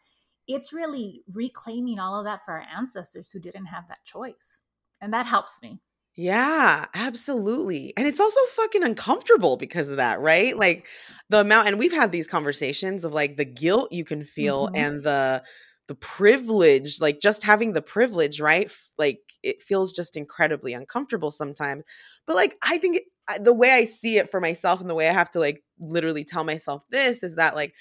[0.48, 4.62] it's really reclaiming all of that for our ancestors who didn't have that choice.
[5.02, 5.80] And that helps me.
[6.17, 7.93] Yeah, absolutely.
[7.95, 10.58] And it's also fucking uncomfortable because of that, right?
[10.58, 10.88] Like
[11.30, 14.71] the amount and we've had these conversations of like the guilt you can feel Mhm.
[14.75, 15.43] and the
[15.88, 18.71] the privilege, like just having the privilege, right?
[18.97, 21.84] Like it feels just incredibly uncomfortable sometimes.
[22.25, 25.08] But like I think it, the way I see it for myself and the way
[25.08, 27.73] I have to like literally tell myself this is that like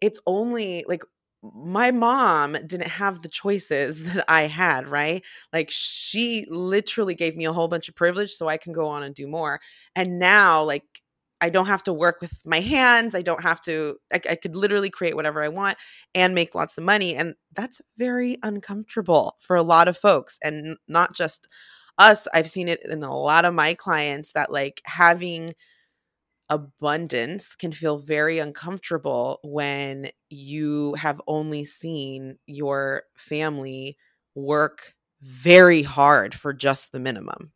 [0.00, 1.02] it's only like
[1.42, 5.24] my mom didn't have the choices that I had, right?
[5.52, 9.02] Like she literally gave me a whole bunch of privilege so I can go on
[9.02, 9.60] and do more.
[9.96, 10.84] And now, like,
[11.40, 13.16] I don't have to work with my hands.
[13.16, 15.76] I don't have to, I, I could literally create whatever I want
[16.14, 17.16] and make lots of money.
[17.16, 21.48] And that's very uncomfortable for a lot of folks and not just
[21.98, 22.28] us.
[22.32, 25.52] I've seen it in a lot of my clients that like having
[26.48, 33.96] abundance can feel very uncomfortable when you have only seen your family
[34.34, 37.52] work very hard for just the minimum.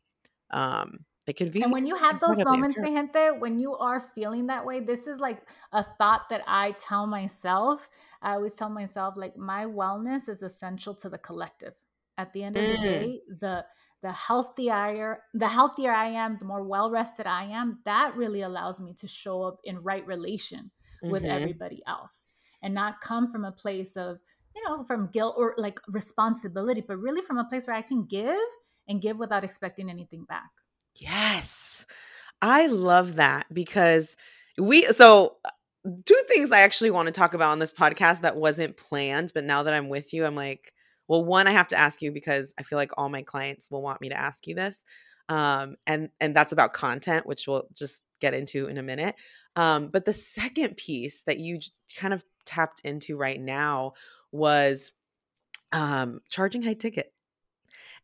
[0.50, 1.62] Um, it can be.
[1.62, 5.08] And when you have those moments, mi gente, when you are feeling that way, this
[5.08, 7.88] is like a thought that I tell myself.
[8.20, 11.74] I always tell myself, like, my wellness is essential to the collective.
[12.18, 12.76] At the end of mm.
[12.76, 13.64] the day, the
[14.02, 18.80] the healthier the healthier I am, the more well rested I am, that really allows
[18.80, 20.70] me to show up in right relation
[21.02, 21.30] with mm-hmm.
[21.30, 22.26] everybody else.
[22.62, 24.18] and not come from a place of
[24.54, 28.04] you know from guilt or like responsibility but really from a place where i can
[28.04, 28.48] give
[28.88, 30.50] and give without expecting anything back
[30.98, 31.86] yes
[32.40, 34.16] i love that because
[34.58, 35.36] we so
[36.06, 39.44] two things i actually want to talk about on this podcast that wasn't planned but
[39.44, 40.72] now that i'm with you i'm like
[41.09, 43.82] well one i have to ask you because i feel like all my clients will
[43.82, 44.84] want me to ask you this
[45.28, 49.16] um, and and that's about content which we'll just get into in a minute
[49.57, 51.59] um, but the second piece that you
[51.96, 53.94] kind of tapped into right now
[54.30, 54.92] was
[55.72, 57.12] um, charging high ticket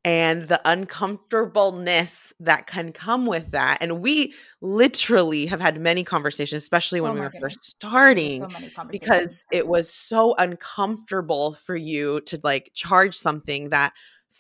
[0.05, 3.79] and the uncomfortableness that can come with that.
[3.81, 7.55] And we literally have had many conversations, especially when oh we were goodness.
[7.55, 13.93] first starting, so because it was so uncomfortable for you to like charge something that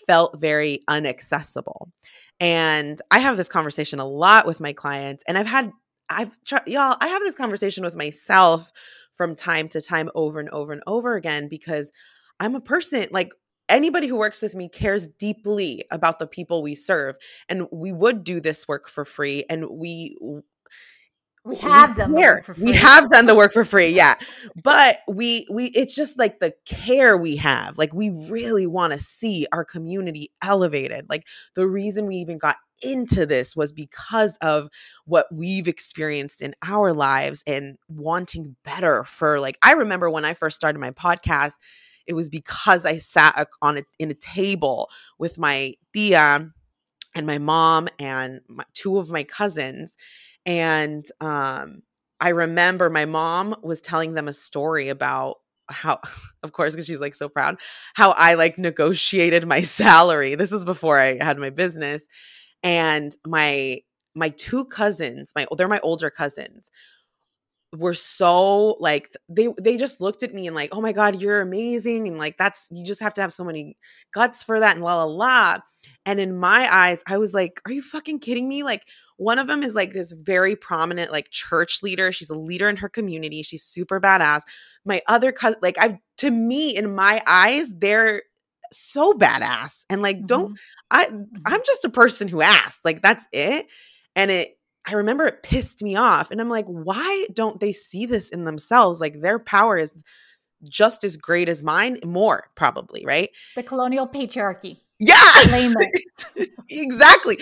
[0.06, 1.88] felt very unaccessible.
[2.40, 5.70] And I have this conversation a lot with my clients, and I've had,
[6.10, 6.36] I've,
[6.66, 8.72] y'all, I have this conversation with myself
[9.12, 11.92] from time to time over and over and over again because
[12.40, 13.32] I'm a person like
[13.72, 17.16] anybody who works with me cares deeply about the people we serve
[17.48, 20.16] and we would do this work for free and we
[21.44, 22.66] we have done the work for free.
[22.66, 24.14] We have done the work for free, yeah.
[24.62, 27.78] But we we it's just like the care we have.
[27.78, 31.06] Like we really want to see our community elevated.
[31.10, 34.68] Like the reason we even got into this was because of
[35.04, 40.34] what we've experienced in our lives and wanting better for like I remember when I
[40.34, 41.54] first started my podcast,
[42.06, 46.50] it was because I sat on a, in a table with my tia
[47.14, 49.96] and my mom and my, two of my cousins
[50.44, 51.82] and um,
[52.20, 55.38] I remember my mom was telling them a story about
[55.68, 55.98] how
[56.42, 57.56] of course because she's like so proud
[57.94, 60.34] how i like negotiated my salary.
[60.34, 62.06] This is before i had my business
[62.62, 63.80] and my
[64.14, 66.70] my two cousins my they're my older cousins
[67.76, 71.40] were so like they they just looked at me and like oh my god you're
[71.40, 73.76] amazing and like that's you just have to have so many
[74.12, 75.56] guts for that and la la la
[76.04, 79.46] and in my eyes i was like are you fucking kidding me like one of
[79.46, 83.42] them is like this very prominent like church leader she's a leader in her community
[83.42, 84.42] she's super badass
[84.84, 88.22] my other cousin like i've to me in my eyes they're
[88.70, 90.26] so badass and like mm-hmm.
[90.26, 90.58] don't
[90.90, 91.56] i i'm mm-hmm.
[91.64, 93.66] just a person who asked like that's it
[94.14, 96.30] and it I remember it pissed me off.
[96.30, 99.00] And I'm like, why don't they see this in themselves?
[99.00, 100.02] Like their power is
[100.64, 103.30] just as great as mine, more probably, right?
[103.54, 104.78] The colonial patriarchy.
[104.98, 105.16] Yeah.
[106.68, 107.38] exactly.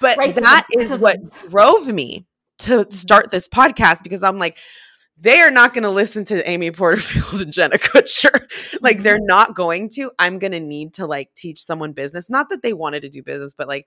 [0.00, 1.00] But racism, that is racism.
[1.00, 2.26] what drove me
[2.60, 4.58] to start this podcast because I'm like,
[5.16, 8.80] they are not going to listen to Amy Porterfield and Jenna Kutcher.
[8.82, 9.26] like they're mm-hmm.
[9.26, 10.10] not going to.
[10.18, 12.28] I'm going to need to like teach someone business.
[12.28, 13.86] Not that they wanted to do business, but like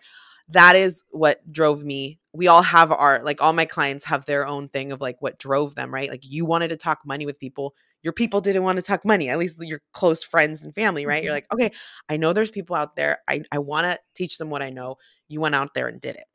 [0.50, 2.20] that is what drove me.
[2.38, 5.40] We all have our like all my clients have their own thing of like what
[5.40, 6.10] drove them, right?
[6.10, 7.74] Like you wanted to talk money with people.
[8.04, 11.18] Your people didn't want to talk money, at least your close friends and family, right?
[11.18, 11.26] Mm-hmm.
[11.26, 11.72] You're like, okay,
[12.08, 13.18] I know there's people out there.
[13.28, 14.98] I, I want to teach them what I know.
[15.28, 16.26] You went out there and did it.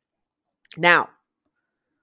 [0.76, 1.08] Now,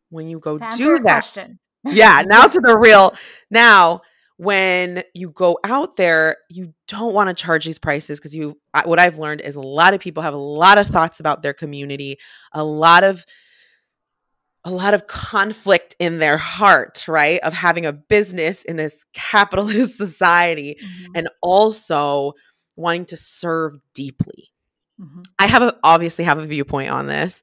[0.10, 1.50] when you go do that,
[1.86, 3.14] yeah, now to the real.
[3.52, 4.02] Now,
[4.40, 8.98] when you go out there, you don't want to charge these prices because you, what
[8.98, 12.16] I've learned is a lot of people have a lot of thoughts about their community,
[12.54, 13.26] a lot of,
[14.66, 17.40] a lot of conflict in their heart, right?
[17.42, 21.12] Of having a business in this capitalist society mm-hmm.
[21.16, 22.34] and also
[22.76, 24.50] wanting to serve deeply.
[25.00, 25.22] Mm-hmm.
[25.38, 27.42] I have a, obviously have a viewpoint on this.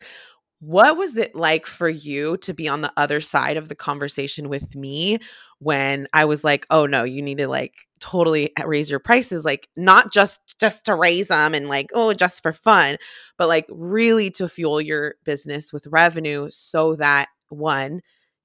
[0.61, 4.49] What was it like for you to be on the other side of the conversation
[4.49, 5.19] with me
[5.59, 9.69] when I was like, "Oh no, you need to like totally raise your prices like
[9.77, 12.97] not just just to raise them and like oh just for fun,
[13.37, 18.01] but like really to fuel your business with revenue so that one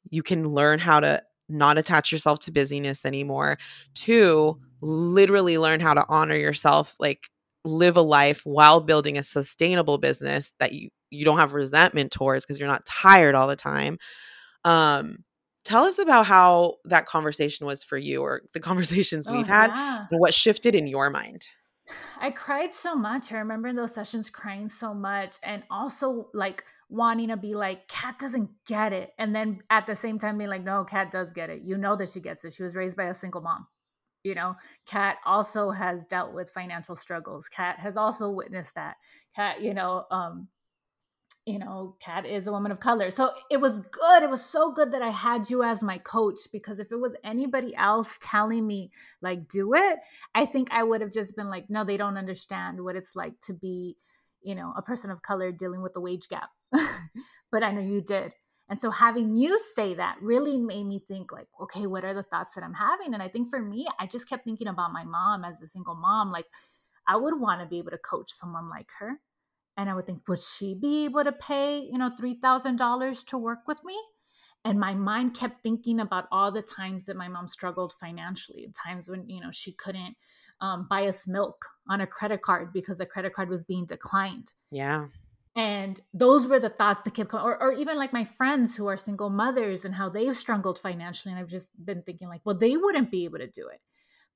[0.09, 3.57] you can learn how to not attach yourself to busyness anymore.
[3.93, 7.29] Two, literally learn how to honor yourself like
[7.63, 12.43] live a life while building a sustainable business that you you don't have resentment towards
[12.43, 13.99] because you're not tired all the time
[14.65, 15.17] um
[15.63, 19.67] tell us about how that conversation was for you or the conversations oh, we've had
[19.67, 20.05] yeah.
[20.09, 21.45] and what shifted in your mind?
[22.19, 23.33] I cried so much.
[23.33, 27.87] I remember in those sessions crying so much and also like wanting to be like
[27.87, 31.33] Kat doesn't get it and then at the same time being like no Kat does
[31.33, 31.61] get it.
[31.61, 32.53] You know that she gets it.
[32.53, 33.67] She was raised by a single mom
[34.23, 34.55] you know?
[34.85, 37.47] Kat also has dealt with financial struggles.
[37.47, 38.97] Kat has also witnessed that.
[39.35, 40.47] Kat you know um
[41.51, 43.11] you know, Kat is a woman of color.
[43.11, 44.23] So it was good.
[44.23, 47.15] It was so good that I had you as my coach because if it was
[47.23, 48.91] anybody else telling me,
[49.21, 49.99] like, do it,
[50.33, 53.33] I think I would have just been like, no, they don't understand what it's like
[53.47, 53.97] to be,
[54.41, 56.49] you know, a person of color dealing with the wage gap.
[57.51, 58.31] but I know you did.
[58.69, 62.23] And so having you say that really made me think like, okay, what are the
[62.23, 63.13] thoughts that I'm having?
[63.13, 65.95] And I think for me, I just kept thinking about my mom as a single
[65.95, 66.31] mom.
[66.31, 66.45] Like
[67.05, 69.19] I would want to be able to coach someone like her.
[69.77, 73.67] And I would think, would she be able to pay, you know, $3,000 to work
[73.67, 73.97] with me?
[74.63, 79.09] And my mind kept thinking about all the times that my mom struggled financially, times
[79.09, 80.15] when, you know, she couldn't
[80.59, 84.51] um, buy us milk on a credit card because the credit card was being declined.
[84.69, 85.07] Yeah
[85.55, 88.87] and those were the thoughts that kept coming or, or even like my friends who
[88.87, 92.57] are single mothers and how they've struggled financially and i've just been thinking like well
[92.57, 93.81] they wouldn't be able to do it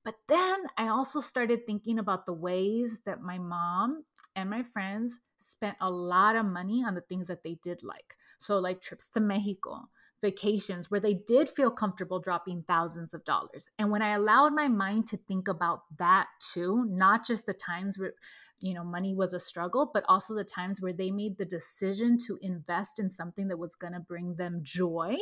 [0.06, 5.20] but then i also started thinking about the ways that my mom and my friends
[5.38, 8.16] spent a lot of money on the things that they did like.
[8.40, 9.90] So like trips to mexico
[10.22, 13.70] vacations where they did feel comfortable dropping thousands of dollars.
[13.78, 18.00] And when i allowed my mind to think about that too not just the times
[18.00, 18.14] where
[18.60, 22.18] you know money was a struggle but also the times where they made the decision
[22.26, 25.16] to invest in something that was going to bring them joy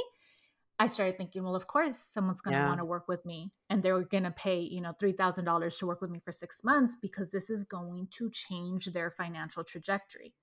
[0.80, 2.68] i started thinking well of course someone's going to yeah.
[2.68, 6.02] want to work with me and they're going to pay you know $3000 to work
[6.02, 10.34] with me for six months because this is going to change their financial trajectory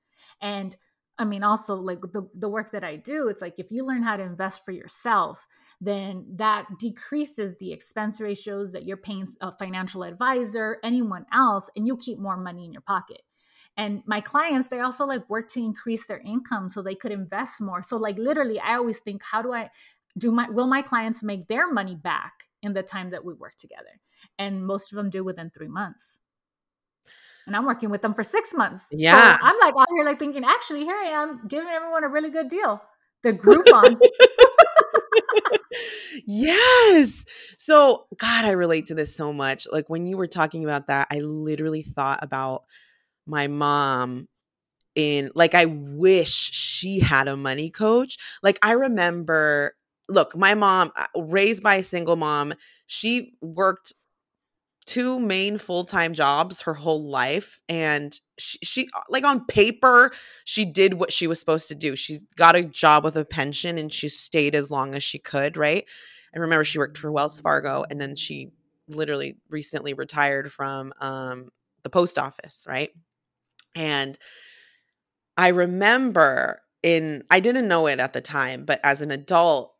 [0.40, 0.76] and
[1.20, 4.02] I mean, also like the, the work that I do, it's like if you learn
[4.02, 5.46] how to invest for yourself,
[5.78, 11.86] then that decreases the expense ratios that you're paying a financial advisor, anyone else, and
[11.86, 13.20] you keep more money in your pocket.
[13.76, 17.60] And my clients, they also like work to increase their income so they could invest
[17.60, 17.82] more.
[17.82, 19.68] So like literally, I always think, how do I
[20.18, 23.54] do my will my clients make their money back in the time that we work
[23.56, 24.00] together?
[24.38, 26.20] And most of them do within three months
[27.50, 28.88] and I'm working with them for six months.
[28.92, 29.36] Yeah.
[29.36, 32.30] So I'm like out here like thinking, actually, here I am giving everyone a really
[32.30, 32.80] good deal.
[33.24, 34.00] The Groupon.
[36.26, 37.24] yes.
[37.58, 39.66] So, God, I relate to this so much.
[39.70, 42.62] Like when you were talking about that, I literally thought about
[43.26, 44.28] my mom
[44.94, 48.16] in like I wish she had a money coach.
[48.44, 49.74] Like I remember
[50.10, 52.54] look, my mom uh, raised by a single mom,
[52.86, 53.94] she worked
[54.86, 60.10] two main full-time jobs her whole life and she, she, uh, like on paper
[60.44, 61.94] she did what she was supposed to do.
[61.94, 65.56] She got a job with a pension and she stayed as long as she could
[65.56, 65.84] right?
[66.34, 68.50] I remember she worked for wells fargo and then she
[68.88, 71.50] literally recently retired from um,
[71.82, 72.90] the post office right?
[73.76, 74.18] And
[75.36, 79.74] i remember in i didn't know it at the time but as an adult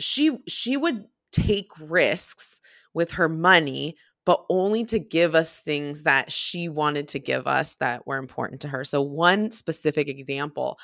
[0.00, 2.60] she she would take risks
[2.94, 3.96] with her money,
[4.26, 8.60] but only to give us things that she wanted to give us that were important
[8.62, 8.84] to her.
[8.84, 10.78] So, one specific example,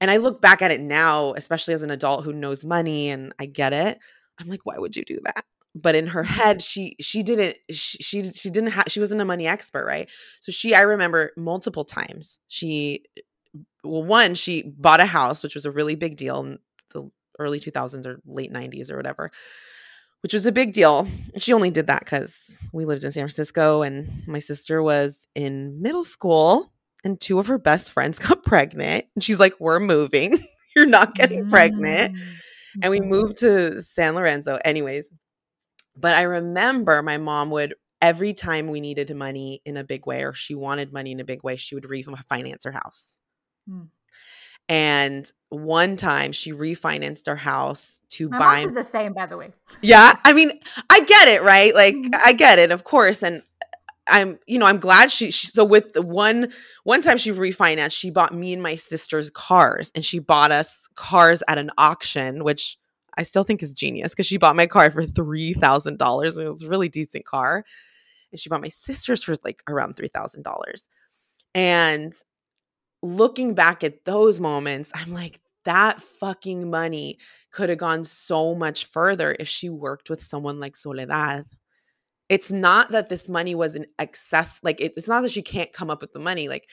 [0.00, 3.34] and I look back at it now, especially as an adult who knows money and
[3.38, 3.98] I get it.
[4.38, 5.44] I'm like, why would you do that?
[5.74, 6.32] But in her mm-hmm.
[6.32, 10.10] head, she she didn't she she, she didn't have she wasn't a money expert, right?
[10.40, 13.04] So she I remember multiple times she
[13.84, 16.56] well one she bought a house, which was a really big deal
[16.90, 19.30] the early 2000s or late 90s or whatever
[20.26, 21.06] which was a big deal.
[21.38, 25.80] She only did that because we lived in San Francisco and my sister was in
[25.80, 26.72] middle school
[27.04, 29.04] and two of her best friends got pregnant.
[29.14, 30.38] And she's like, We're moving.
[30.76, 31.50] You're not getting mm-hmm.
[31.50, 32.18] pregnant.
[32.82, 35.10] And we moved to San Lorenzo, anyways.
[35.96, 40.24] But I remember my mom would, every time we needed money in a big way
[40.24, 43.16] or she wanted money in a big way, she would refinance her house.
[43.70, 43.88] Mm.
[44.68, 49.52] And one time she refinanced her house to My buy the same, by the way.
[49.80, 50.14] Yeah.
[50.24, 50.50] I mean,
[50.90, 51.74] I get it, right?
[51.74, 52.14] Like Mm-hmm.
[52.24, 53.22] I get it, of course.
[53.22, 53.42] And
[54.08, 56.50] I'm, you know, I'm glad she, she so with the one
[56.84, 60.88] one time she refinanced, she bought me and my sister's cars and she bought us
[60.94, 62.76] cars at an auction, which
[63.16, 66.38] I still think is genius because she bought my car for three thousand dollars.
[66.38, 67.64] It was a really decent car.
[68.32, 70.88] And she bought my sister's for like around three thousand dollars.
[71.54, 72.12] And
[73.02, 77.18] looking back at those moments, I'm like, that fucking money
[77.52, 81.44] could have gone so much further if she worked with someone like Soledad.
[82.28, 85.90] It's not that this money was an excess, like it's not that she can't come
[85.90, 86.48] up with the money.
[86.48, 86.68] Like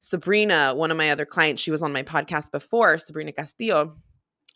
[0.00, 3.96] Sabrina, one of my other clients, she was on my podcast before, Sabrina Castillo,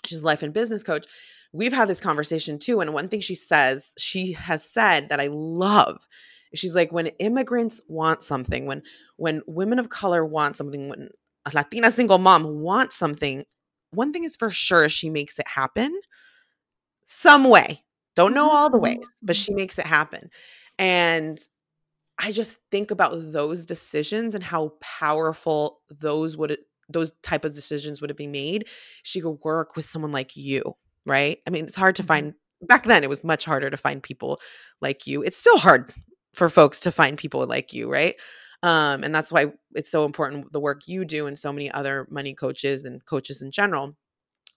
[0.05, 1.07] she's life and business coach.
[1.53, 2.81] We've had this conversation too.
[2.81, 6.07] And one thing she says, she has said that I love
[6.55, 8.83] she's like when immigrants want something when
[9.17, 11.09] when women of color want something when
[11.47, 13.45] a latina single mom wants something
[13.91, 15.99] one thing is for sure she makes it happen
[17.05, 17.83] some way.
[18.17, 19.43] Don't know all the ways but Mm-hmm.
[19.43, 20.31] she makes it happen.
[20.79, 21.39] And
[22.21, 28.01] i just think about those decisions and how powerful those would those type of decisions
[28.01, 28.69] would have been made.
[29.05, 30.77] She could work with someone like you
[31.07, 31.39] right?
[31.47, 32.07] I mean it's hard to Mhm.
[32.07, 34.39] find back then it was much harder to find people
[34.83, 35.23] like you.
[35.23, 35.93] It's still hard
[36.35, 38.15] for folks to find people like you, right?
[38.63, 42.07] Um, and that's why it's so important the work you do and so many other
[42.11, 43.97] money coaches and coaches in general.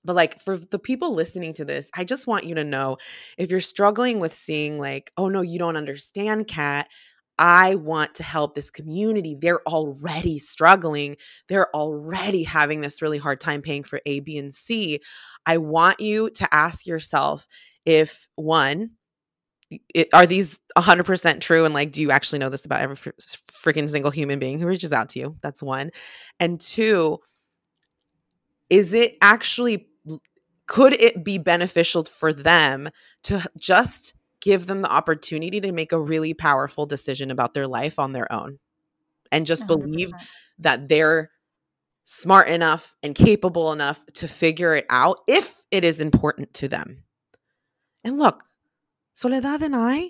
[0.04, 2.98] but like for the people listening to this, I just want you to know
[3.38, 6.88] if you're struggling with seeing like, oh no, you don't understand Kat,
[7.38, 9.36] I want to help this community.
[9.40, 11.18] They're already struggling.
[11.50, 15.00] They're already having this really hard time paying for A, B, and C.
[15.46, 17.48] I want you to ask yourself
[17.86, 18.92] if one,
[19.94, 21.66] it, are these 100% true?
[21.66, 24.68] And like, do you actually know this about every fr- freaking single human being who
[24.68, 25.36] reaches out to you?
[25.42, 25.92] That's one.
[26.40, 27.20] And two,
[28.70, 29.88] is it actually,
[30.68, 32.90] could it be beneficial for them
[33.24, 38.00] to just give them the opportunity to make a really powerful decision about their life
[38.00, 38.58] on their own
[39.32, 39.68] and just 100%.
[39.68, 40.12] believe
[40.60, 41.32] that they're
[42.04, 47.04] smart enough and capable enough to figure it out if it is important to them.
[48.04, 48.44] And look,
[49.22, 50.10] Soledad and I,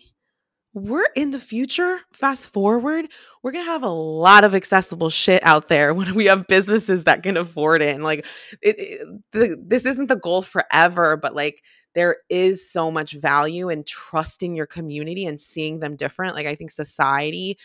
[0.74, 3.07] we're in the future, fast forward,
[3.43, 7.03] we're going to have a lot of accessible shit out there when we have businesses
[7.03, 7.93] that can afford it.
[7.93, 8.26] And like,
[8.62, 11.62] it, it, the, this isn't the goal forever, but like,
[11.93, 16.36] there is so much value in trusting your community and seeing them different.
[16.36, 17.57] Like I think society,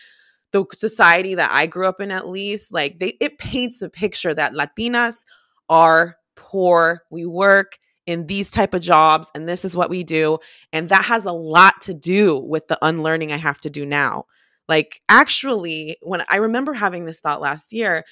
[0.51, 4.33] the society that I grew up in at least, like they it paints a picture
[4.33, 5.23] that Latinas
[5.69, 7.77] are poor, we work
[8.07, 10.37] in these type of jobs and this is what we do
[10.73, 14.23] and that has a lot to do with the unlearning I have to do now.
[14.67, 18.03] Like actually when I remember having this thought last year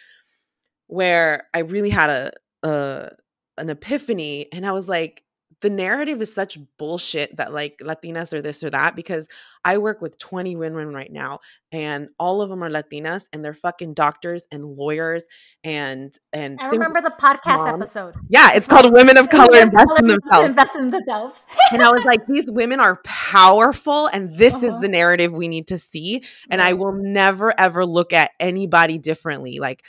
[0.88, 2.32] where I really had a,
[2.64, 3.10] a
[3.58, 5.24] an epiphany and I was like
[5.66, 9.28] the narrative is such bullshit that like Latinas or this or that because
[9.64, 11.40] I work with 20 women right now
[11.72, 15.24] and all of them are Latinas and they're fucking doctors and lawyers
[15.64, 17.82] and and I remember the podcast moms.
[17.82, 18.14] episode.
[18.30, 20.50] Yeah, it's called Women of Color Invest in Themselves.
[20.50, 21.44] Invest in themselves.
[21.72, 24.68] and I was like, these women are powerful and this uh-huh.
[24.68, 26.22] is the narrative we need to see.
[26.52, 29.58] And I will never ever look at anybody differently.
[29.58, 29.82] Like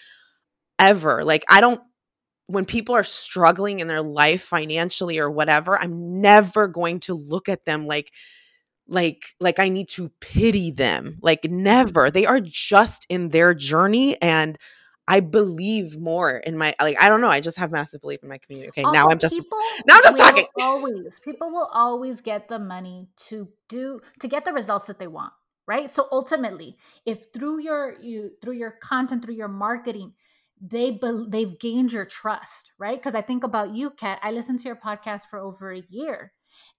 [0.78, 1.22] ever.
[1.22, 1.82] Like I don't
[2.46, 7.48] when people are struggling in their life financially or whatever, I'm never going to look
[7.48, 8.12] at them like
[8.88, 11.18] like like I need to pity them.
[11.22, 11.62] Like mm-hmm.
[11.62, 12.10] never.
[12.10, 14.58] They are just in their journey and
[15.08, 17.28] I believe more in my like I don't know.
[17.28, 18.68] I just have massive belief in my community.
[18.70, 19.40] Okay, also, now I'm just
[19.86, 20.44] now I'm just talking.
[20.60, 25.06] Always, people will always get the money to do to get the results that they
[25.06, 25.32] want,
[25.66, 25.88] right?
[25.90, 30.14] So ultimately, if through your you through your content, through your marketing,
[30.60, 32.98] they be, they've gained your trust, right?
[32.98, 34.18] Because I think about you, Kat.
[34.22, 36.32] I listened to your podcast for over a year,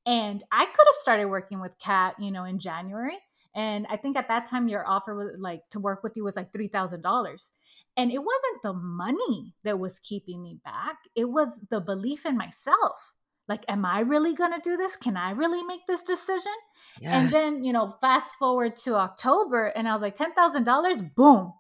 [0.06, 3.18] and I could have started working with Kat, you know, in January.
[3.54, 6.36] And I think at that time your offer was like to work with you was
[6.36, 7.52] like three thousand dollars,
[7.96, 10.98] and it wasn't the money that was keeping me back.
[11.16, 13.14] It was the belief in myself.
[13.48, 14.96] Like, am I really gonna do this?
[14.96, 16.52] Can I really make this decision?
[17.00, 17.14] Yes.
[17.14, 21.02] And then, you know, fast forward to October, and I was like, ten thousand dollars,
[21.02, 21.54] boom,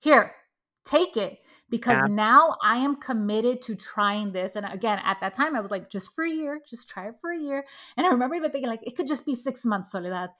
[0.00, 0.32] here,
[0.84, 1.38] take it
[1.70, 2.14] because yeah.
[2.14, 4.56] now I am committed to trying this.
[4.56, 7.14] And again, at that time, I was like, just for a year, just try it
[7.20, 7.64] for a year.
[7.96, 10.30] And I remember even thinking, like, it could just be six months, Soledad.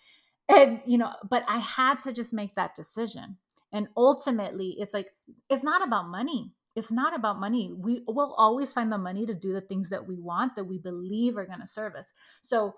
[0.49, 3.37] And, you know, but I had to just make that decision.
[3.73, 5.11] And ultimately, it's like,
[5.49, 6.53] it's not about money.
[6.75, 7.73] It's not about money.
[7.77, 10.79] We will always find the money to do the things that we want, that we
[10.79, 12.13] believe are going to serve us.
[12.43, 12.75] So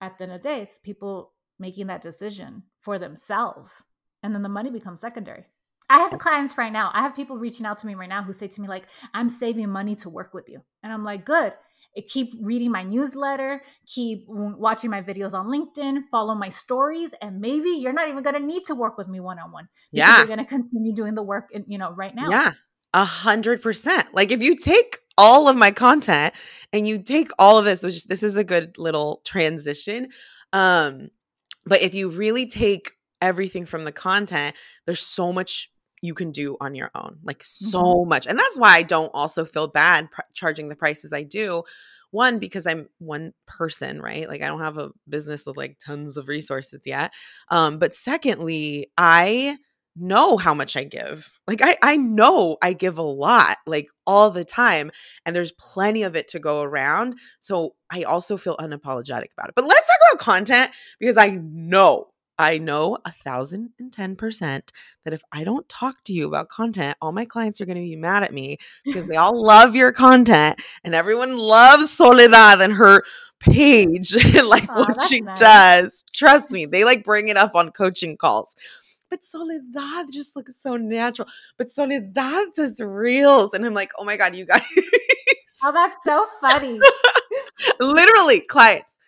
[0.00, 3.82] at the end of the day, it's people making that decision for themselves.
[4.22, 5.44] And then the money becomes secondary.
[5.90, 6.90] I have clients right now.
[6.92, 9.28] I have people reaching out to me right now who say to me, like, I'm
[9.28, 10.62] saving money to work with you.
[10.82, 11.52] And I'm like, good.
[12.08, 17.70] Keep reading my newsletter, keep watching my videos on LinkedIn, follow my stories, and maybe
[17.70, 19.68] you're not even gonna need to work with me one on one.
[19.90, 22.28] Yeah, you're gonna continue doing the work, in, you know, right now.
[22.30, 22.52] Yeah,
[22.94, 24.14] a hundred percent.
[24.14, 26.34] Like if you take all of my content
[26.72, 30.08] and you take all of this, which this is a good little transition.
[30.52, 31.08] Um,
[31.66, 34.54] but if you really take everything from the content,
[34.86, 35.68] there's so much
[36.02, 38.08] you can do on your own like so mm-hmm.
[38.08, 41.62] much and that's why i don't also feel bad pr- charging the prices i do.
[42.10, 44.28] One because i'm one person right?
[44.28, 47.12] Like i don't have a business with like tons of resources yet.
[47.50, 49.56] Um but secondly i
[50.00, 51.38] know how much i give.
[51.46, 54.90] Like i i know i give a lot like all the time
[55.26, 59.54] and there's plenty of it to go around so i also feel unapologetic about it.
[59.54, 62.06] But let's talk about content because i know
[62.38, 64.72] I know a thousand and ten percent
[65.04, 67.82] that if I don't talk to you about content, all my clients are going to
[67.82, 72.74] be mad at me because they all love your content and everyone loves Soledad and
[72.74, 73.02] her
[73.40, 75.40] page and like oh, what she nice.
[75.40, 76.04] does.
[76.14, 78.54] Trust me, they like bring it up on coaching calls.
[79.10, 81.28] But Soledad just looks so natural.
[81.56, 83.54] But Soledad does reels.
[83.54, 84.62] And I'm like, oh my God, you guys.
[85.64, 86.78] Oh, that's so funny.
[87.80, 88.98] Literally, clients.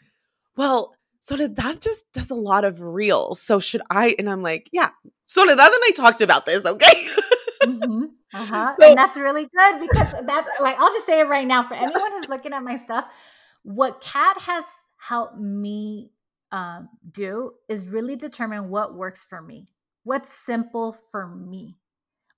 [0.57, 0.95] Well,
[1.31, 3.41] Soledad just does a lot of reels.
[3.41, 4.17] So should I?
[4.19, 4.91] And I'm like, yeah,
[5.27, 7.07] Soledad and I talked about this, okay?
[7.63, 8.05] mm-hmm.
[8.35, 8.75] Uh-huh.
[8.81, 11.75] So, and that's really good because that's like I'll just say it right now for
[11.75, 13.13] anyone who's looking at my stuff.
[13.63, 14.65] What Kat has
[14.99, 16.11] helped me
[16.53, 19.67] um, do is really determine what works for me,
[20.05, 21.71] what's simple for me,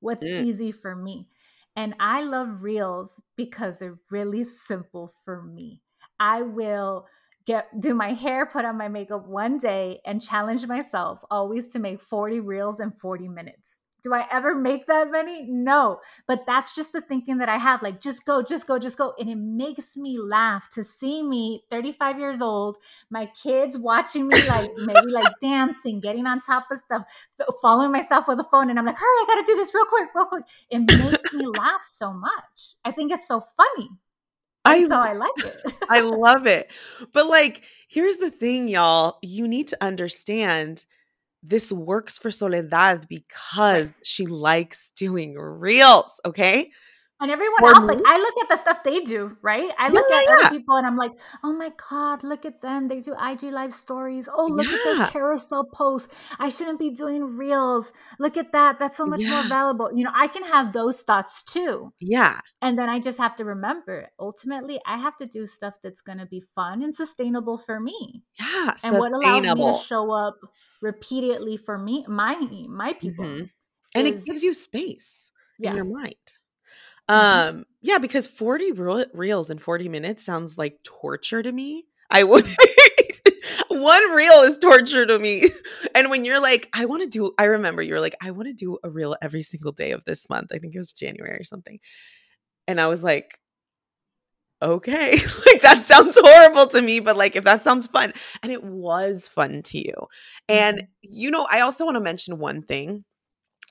[0.00, 0.44] what's mm.
[0.44, 1.28] easy for me.
[1.76, 5.82] And I love reels because they're really simple for me.
[6.20, 7.06] I will
[7.46, 11.78] get do my hair, put on my makeup one day and challenge myself always to
[11.78, 13.82] make 40 reels in 40 minutes.
[14.02, 15.44] Do I ever make that many?
[15.48, 16.00] No.
[16.26, 17.82] But that's just the thinking that I have.
[17.82, 19.14] Like, just go, just go, just go.
[19.16, 22.76] And it makes me laugh to see me, 35 years old,
[23.10, 27.04] my kids watching me, like maybe like dancing, getting on top of stuff,
[27.60, 28.70] following myself with a phone.
[28.70, 30.44] And I'm like, hurry, I got to do this real quick, real quick.
[30.68, 32.74] It makes me laugh so much.
[32.84, 33.88] I think it's so funny.
[34.64, 35.56] I, so I like it.
[35.90, 36.72] I love it.
[37.12, 39.18] But like, here's the thing, y'all.
[39.22, 40.86] You need to understand
[41.42, 46.70] this works for Soledad because she likes doing reels, okay?
[47.22, 49.70] And everyone else, like I look at the stuff they do, right?
[49.78, 50.34] I look yeah, at yeah.
[50.34, 51.12] other people and I'm like,
[51.44, 52.88] oh my God, look at them.
[52.88, 54.28] They do IG live stories.
[54.34, 54.74] Oh, look yeah.
[54.74, 56.34] at their carousel posts.
[56.40, 57.92] I shouldn't be doing reels.
[58.18, 58.80] Look at that.
[58.80, 59.90] That's so much more valuable.
[59.94, 61.92] You know, I can have those thoughts too.
[62.00, 62.40] Yeah.
[62.60, 66.18] And then I just have to remember ultimately, I have to do stuff that's going
[66.18, 68.24] to be fun and sustainable for me.
[68.40, 68.74] Yeah.
[68.82, 70.38] And what allows me to show up
[70.80, 72.34] repeatedly for me, my
[72.68, 73.26] my people.
[73.26, 73.44] Mm-hmm.
[73.94, 76.16] And is, it gives you space in your mind.
[77.10, 77.48] Mm-hmm.
[77.58, 78.72] Um, yeah, because 40
[79.12, 81.84] reels in 40 minutes sounds like torture to me.
[82.10, 82.46] I would
[83.68, 85.42] one reel is torture to me.
[85.94, 88.48] And when you're like, I want to do, I remember you were like, I want
[88.48, 90.52] to do a reel every single day of this month.
[90.52, 91.80] I think it was January or something.
[92.68, 93.38] And I was like,
[94.62, 95.10] okay,
[95.46, 99.28] like that sounds horrible to me, but like if that sounds fun, and it was
[99.28, 99.94] fun to you.
[100.48, 100.86] And mm-hmm.
[101.02, 103.04] you know, I also want to mention one thing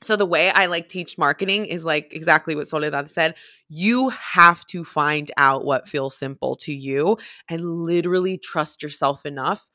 [0.04, 3.36] so the way I like teach marketing is like exactly what Soledad said.
[3.70, 7.18] You have to find out what feels simple to you
[7.50, 9.70] and literally trust yourself enough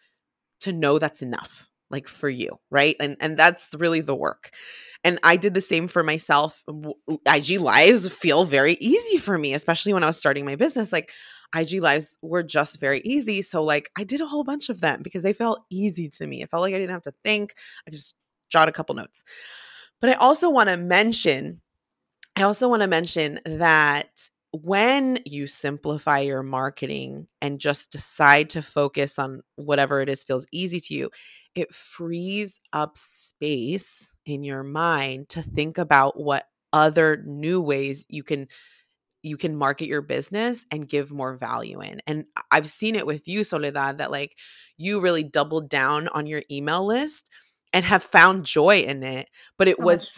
[0.61, 2.97] to know that's enough like for you, right?
[2.99, 4.51] And and that's really the work.
[5.05, 6.65] And I did the same for myself.
[7.27, 10.93] IG lives feel very easy for me, especially when I was starting my business.
[10.93, 11.13] Like
[11.55, 15.03] IG lives were just very easy, so like I did a whole bunch of them
[15.03, 16.43] because they felt easy to me.
[16.43, 17.55] It felt like I didn't have to think.
[17.87, 18.15] I just
[18.51, 19.23] jot a couple notes.
[20.01, 21.61] But I also want to mention,
[22.37, 28.63] I also want to mention that when you simplify your marketing and just decide to
[28.63, 31.11] focus on whatever it is feels easy to you,
[31.55, 38.23] it frees up space in your mind to think about what other new ways you
[38.23, 38.49] can
[39.23, 42.01] you can market your business and give more value in.
[42.07, 44.37] And I've seen it with you Soledad that like
[44.77, 47.31] you really doubled down on your email list
[47.77, 49.29] and have found joy in it.
[49.59, 50.11] But it so was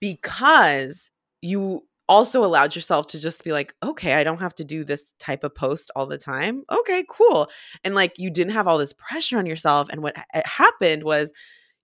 [0.00, 1.10] because
[1.42, 5.12] you also allowed yourself to just be like, okay, I don't have to do this
[5.18, 6.64] type of post all the time.
[6.72, 7.50] Okay, cool.
[7.84, 9.90] And like you didn't have all this pressure on yourself.
[9.90, 11.34] And what happened was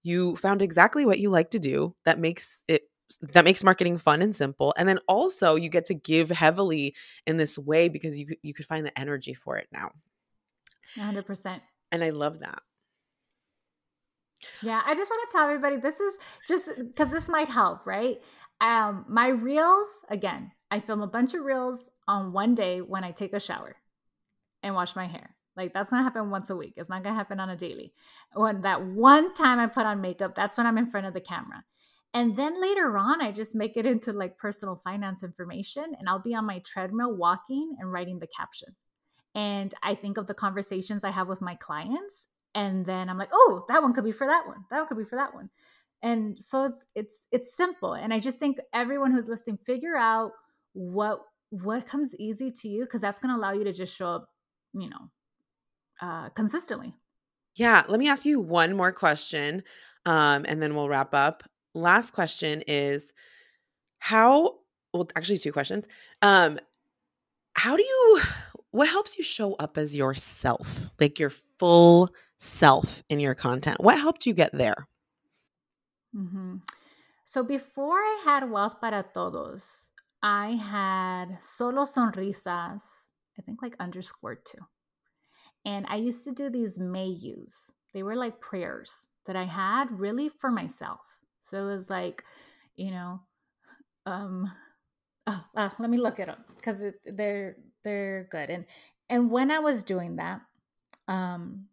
[0.02, 2.84] you found exactly what you like to do that makes it
[3.32, 6.94] that makes marketing fun and simple and then also you get to give heavily
[7.26, 9.90] in this way because you you could find the energy for it now
[10.94, 11.60] 100%
[11.90, 12.60] and i love that
[14.62, 16.14] yeah, I just want to tell everybody this is
[16.46, 18.18] just because this might help, right?
[18.60, 23.12] Um, my reels, again, I film a bunch of reels on one day when I
[23.12, 23.76] take a shower
[24.62, 25.34] and wash my hair.
[25.56, 26.74] Like that's gonna happen once a week.
[26.76, 27.92] It's not gonna happen on a daily.
[28.32, 31.20] When that one time I put on makeup, that's when I'm in front of the
[31.20, 31.64] camera.
[32.14, 36.22] And then later on, I just make it into like personal finance information and I'll
[36.22, 38.68] be on my treadmill walking and writing the caption.
[39.34, 43.30] And I think of the conversations I have with my clients and then i'm like
[43.32, 44.64] oh that one could be for that one.
[44.70, 45.50] That one could be for that one.
[46.02, 50.32] And so it's it's it's simple and i just think everyone who's listening figure out
[50.72, 51.20] what
[51.50, 54.28] what comes easy to you because that's going to allow you to just show up
[54.74, 55.10] you know
[56.00, 56.94] uh consistently.
[57.56, 59.64] Yeah let me ask you one more question
[60.06, 61.42] um and then we'll wrap up.
[61.74, 63.12] Last question is
[63.98, 64.58] how
[64.92, 65.86] well actually two questions.
[66.22, 66.60] Um
[67.54, 68.20] how do you
[68.70, 73.80] what helps you show up as yourself like your full self in your content.
[73.80, 74.88] What helped you get there?
[76.14, 76.56] Mm-hmm.
[77.24, 79.90] So before I had Wealth para Todos,
[80.22, 82.82] I had Solo Sonrisas,
[83.38, 84.58] I think like underscore two.
[85.64, 87.72] And I used to do these mayus.
[87.92, 91.00] They were like prayers that I had really for myself.
[91.42, 92.24] So it was like,
[92.76, 93.20] you know,
[94.06, 94.50] um,
[95.26, 98.50] oh, uh, let me look it up because they're they're good.
[98.50, 98.64] And
[99.08, 100.40] and when I was doing that,
[101.06, 101.66] um,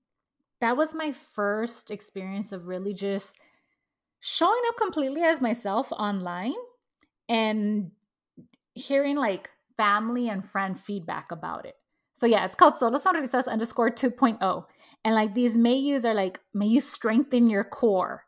[0.61, 3.39] that was my first experience of really just
[4.21, 6.55] showing up completely as myself online
[7.29, 7.91] and
[8.73, 11.75] hearing like family and friend feedback about it.
[12.13, 14.65] So yeah, it's called Solo Sonrisas underscore 2.0.
[15.03, 18.24] And like these may yous are like, may you strengthen your core.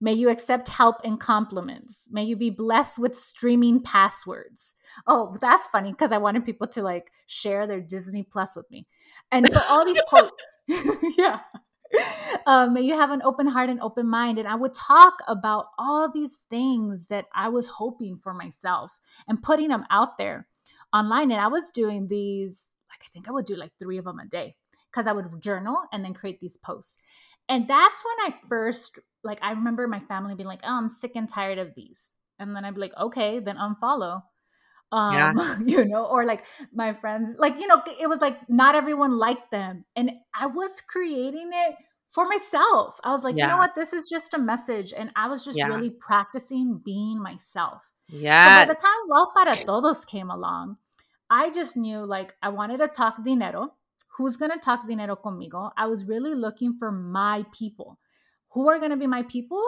[0.00, 2.08] May you accept help and compliments.
[2.10, 4.74] May you be blessed with streaming passwords.
[5.06, 8.86] Oh, that's funny because I wanted people to like share their Disney Plus with me.
[9.30, 10.58] And so all these quotes,
[11.16, 11.40] yeah.
[12.46, 14.38] Um, may you have an open heart and open mind.
[14.38, 19.42] And I would talk about all these things that I was hoping for myself and
[19.42, 20.48] putting them out there
[20.92, 21.30] online.
[21.30, 24.18] And I was doing these, like, I think I would do like three of them
[24.18, 24.56] a day
[24.90, 26.98] because I would journal and then create these posts.
[27.48, 31.12] And that's when I first like I remember my family being like, "Oh, I'm sick
[31.14, 34.22] and tired of these," and then I'd be like, "Okay, then unfollow."
[34.92, 35.58] Um, yeah.
[35.64, 39.50] you know, or like my friends, like you know, it was like not everyone liked
[39.50, 41.76] them, and I was creating it
[42.08, 43.00] for myself.
[43.02, 43.46] I was like, yeah.
[43.46, 45.66] you know what, this is just a message, and I was just yeah.
[45.66, 47.90] really practicing being myself.
[48.08, 48.60] Yeah.
[48.62, 50.76] So by the time Wealth para Todos came along,
[51.28, 53.74] I just knew like I wanted to talk dinero.
[54.16, 55.72] Who's gonna talk dinero conmigo?
[55.76, 57.98] I was really looking for my people
[58.54, 59.62] who are going to be my people?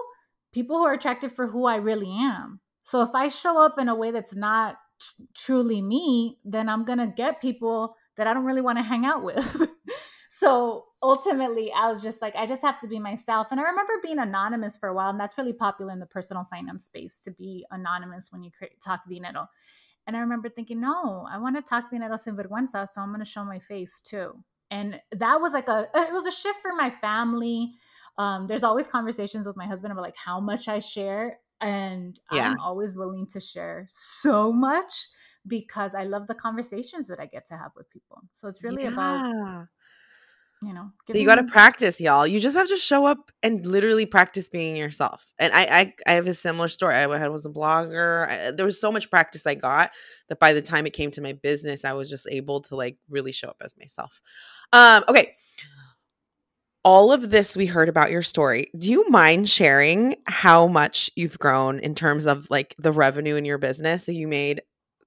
[0.53, 2.61] People who are attracted for who I really am.
[2.85, 6.85] So if I show up in a way that's not t- truly me, then I'm
[6.85, 9.69] going to get people that I don't really want to hang out with.
[10.31, 13.49] so ultimately, I was just like, I just have to be myself.
[13.51, 16.45] And I remember being anonymous for a while, and that's really popular in the personal
[16.45, 19.49] finance space to be anonymous when you create, talk dinero.
[20.07, 23.19] And I remember thinking, no, I want to talk dinero sin vergüenza, so I'm going
[23.19, 24.33] to show my face too.
[24.71, 27.73] And that was like a, it was a shift for my family
[28.19, 32.51] um, there's always conversations with my husband about like how much I share, and yeah.
[32.51, 35.09] I'm always willing to share so much
[35.47, 38.23] because I love the conversations that I get to have with people.
[38.35, 38.93] So it's really yeah.
[38.93, 39.67] about
[40.63, 40.91] you know.
[41.07, 42.27] So you got to practice, y'all.
[42.27, 45.35] You just have to show up and literally practice being yourself.
[45.39, 46.95] And I, I, I have a similar story.
[46.95, 48.29] I was a blogger.
[48.29, 49.91] I, there was so much practice I got
[50.29, 52.97] that by the time it came to my business, I was just able to like
[53.09, 54.21] really show up as myself.
[54.73, 55.33] Um, okay,
[56.87, 58.71] all of this we heard about your story.
[58.79, 63.45] Do you mind sharing how much you've grown in terms of like the revenue in
[63.45, 64.07] your business?
[64.07, 64.63] So you made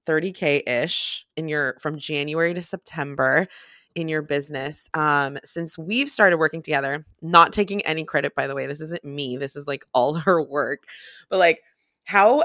[0.06, 3.46] 30k ish in your from January to September
[3.94, 4.90] in your business.
[4.92, 8.66] Um since we've started working together, not taking any credit by the way.
[8.66, 9.38] This isn't me.
[9.38, 10.82] This is like all her work.
[11.30, 11.62] But like
[12.04, 12.44] how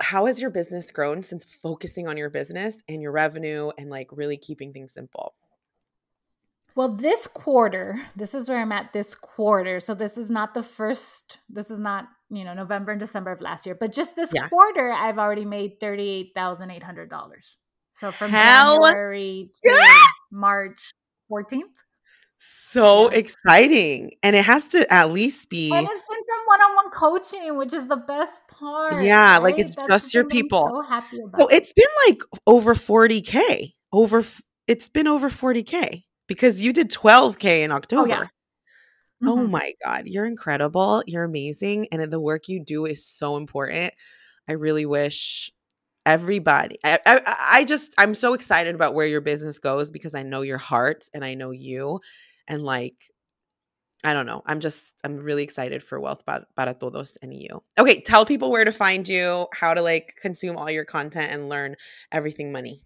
[0.00, 4.08] how has your business grown since focusing on your business and your revenue and like
[4.10, 5.34] really keeping things simple?
[6.76, 9.78] Well, this quarter, this is where I'm at this quarter.
[9.78, 13.40] So this is not the first, this is not, you know, November and December of
[13.40, 14.48] last year, but just this yeah.
[14.48, 17.06] quarter, I've already made $38,800.
[17.94, 19.98] So from Hell January to yeah!
[20.32, 20.90] March
[21.30, 21.60] 14th.
[22.38, 23.18] So yeah.
[23.18, 24.10] exciting.
[24.24, 25.70] And it has to at least be.
[25.72, 29.00] And it's been some one on one coaching, which is the best part.
[29.04, 29.42] Yeah, right?
[29.44, 30.68] like it's That's just your people.
[30.68, 31.40] so happy about.
[31.40, 33.74] So it's been like over 40K.
[33.92, 34.24] Over,
[34.66, 38.02] it's been over 40K because you did 12K in October.
[38.02, 38.26] Oh, yeah.
[39.22, 39.28] Oh mm-hmm.
[39.28, 40.02] Oh my God.
[40.06, 41.02] You're incredible.
[41.06, 41.88] You're amazing.
[41.92, 43.94] And the work you do is so important.
[44.48, 45.50] I really wish
[46.06, 50.22] everybody, I, I, I just, I'm so excited about where your business goes because I
[50.22, 52.00] know your heart and I know you.
[52.46, 52.94] And like,
[54.04, 54.42] I don't know.
[54.44, 57.62] I'm just, I'm really excited for Wealth para Todos and you.
[57.78, 58.02] Okay.
[58.02, 61.76] Tell people where to find you, how to like consume all your content and learn
[62.12, 62.82] everything money.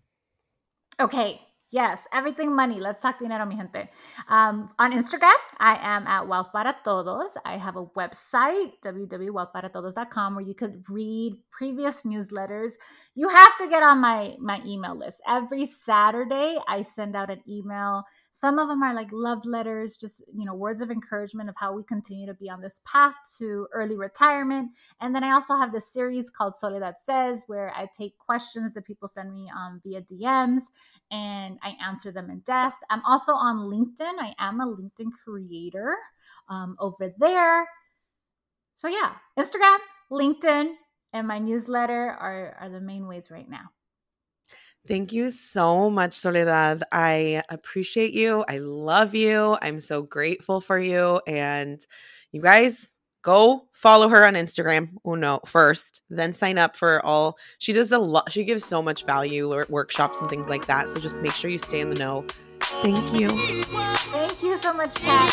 [1.01, 1.41] Okay.
[1.70, 2.80] Yes, everything money.
[2.80, 3.90] Let's talk dinero, mi gente.
[4.26, 7.36] Um, on Instagram, I am at Wealth para Todos.
[7.44, 12.72] I have a website, www.wealthparatodos.com, where you could read previous newsletters.
[13.14, 15.20] You have to get on my my email list.
[15.28, 18.04] Every Saturday, I send out an email.
[18.30, 21.74] Some of them are like love letters, just you know, words of encouragement of how
[21.74, 24.70] we continue to be on this path to early retirement.
[25.02, 28.86] And then I also have this series called Soledad Says, where I take questions that
[28.86, 30.62] people send me um, via DMs
[31.10, 32.76] and I answer them in depth.
[32.90, 34.14] I'm also on LinkedIn.
[34.20, 35.96] I am a LinkedIn creator
[36.48, 37.68] um, over there.
[38.74, 39.78] So, yeah, Instagram,
[40.11, 40.72] LinkedIn,
[41.12, 43.70] and my newsletter are, are the main ways right now.
[44.86, 46.84] Thank you so much, Soledad.
[46.92, 48.44] I appreciate you.
[48.48, 49.59] I love you.
[49.61, 51.20] I'm so grateful for you.
[51.26, 51.78] And
[52.32, 52.94] you guys,
[53.29, 54.89] go follow her on Instagram.
[55.07, 57.37] Uno first, then sign up for all.
[57.59, 58.33] She does a lot.
[58.33, 60.89] She gives so much value or workshops and things like that.
[60.89, 62.24] So just make sure you stay in the know.
[62.83, 63.29] Thank you.
[63.29, 65.31] Thank you so much, Kat.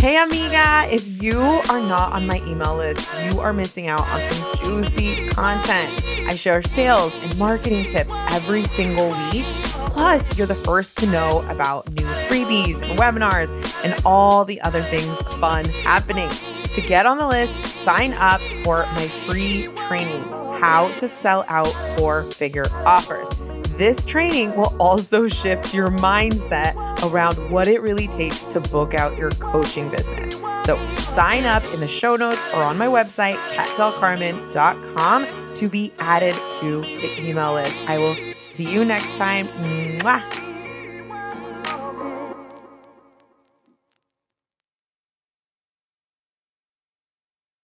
[0.00, 0.86] Hey, amiga.
[0.94, 5.28] If you are not on my email list, you are missing out on some juicy
[5.30, 6.04] content.
[6.28, 9.44] I share sales and marketing tips every single week
[9.90, 13.50] Plus, you're the first to know about new freebies and webinars
[13.84, 16.28] and all the other things fun happening.
[16.72, 20.22] To get on the list, sign up for my free training,
[20.60, 21.66] How to Sell Out
[21.96, 23.28] Four Figure Offers.
[23.76, 26.74] This training will also shift your mindset
[27.10, 30.34] around what it really takes to book out your coaching business.
[30.64, 36.34] So sign up in the show notes or on my website, katdelcarmen.com to be added
[36.58, 37.82] to the email list.
[37.82, 39.46] I will see you next time.
[39.48, 40.49] Mwah.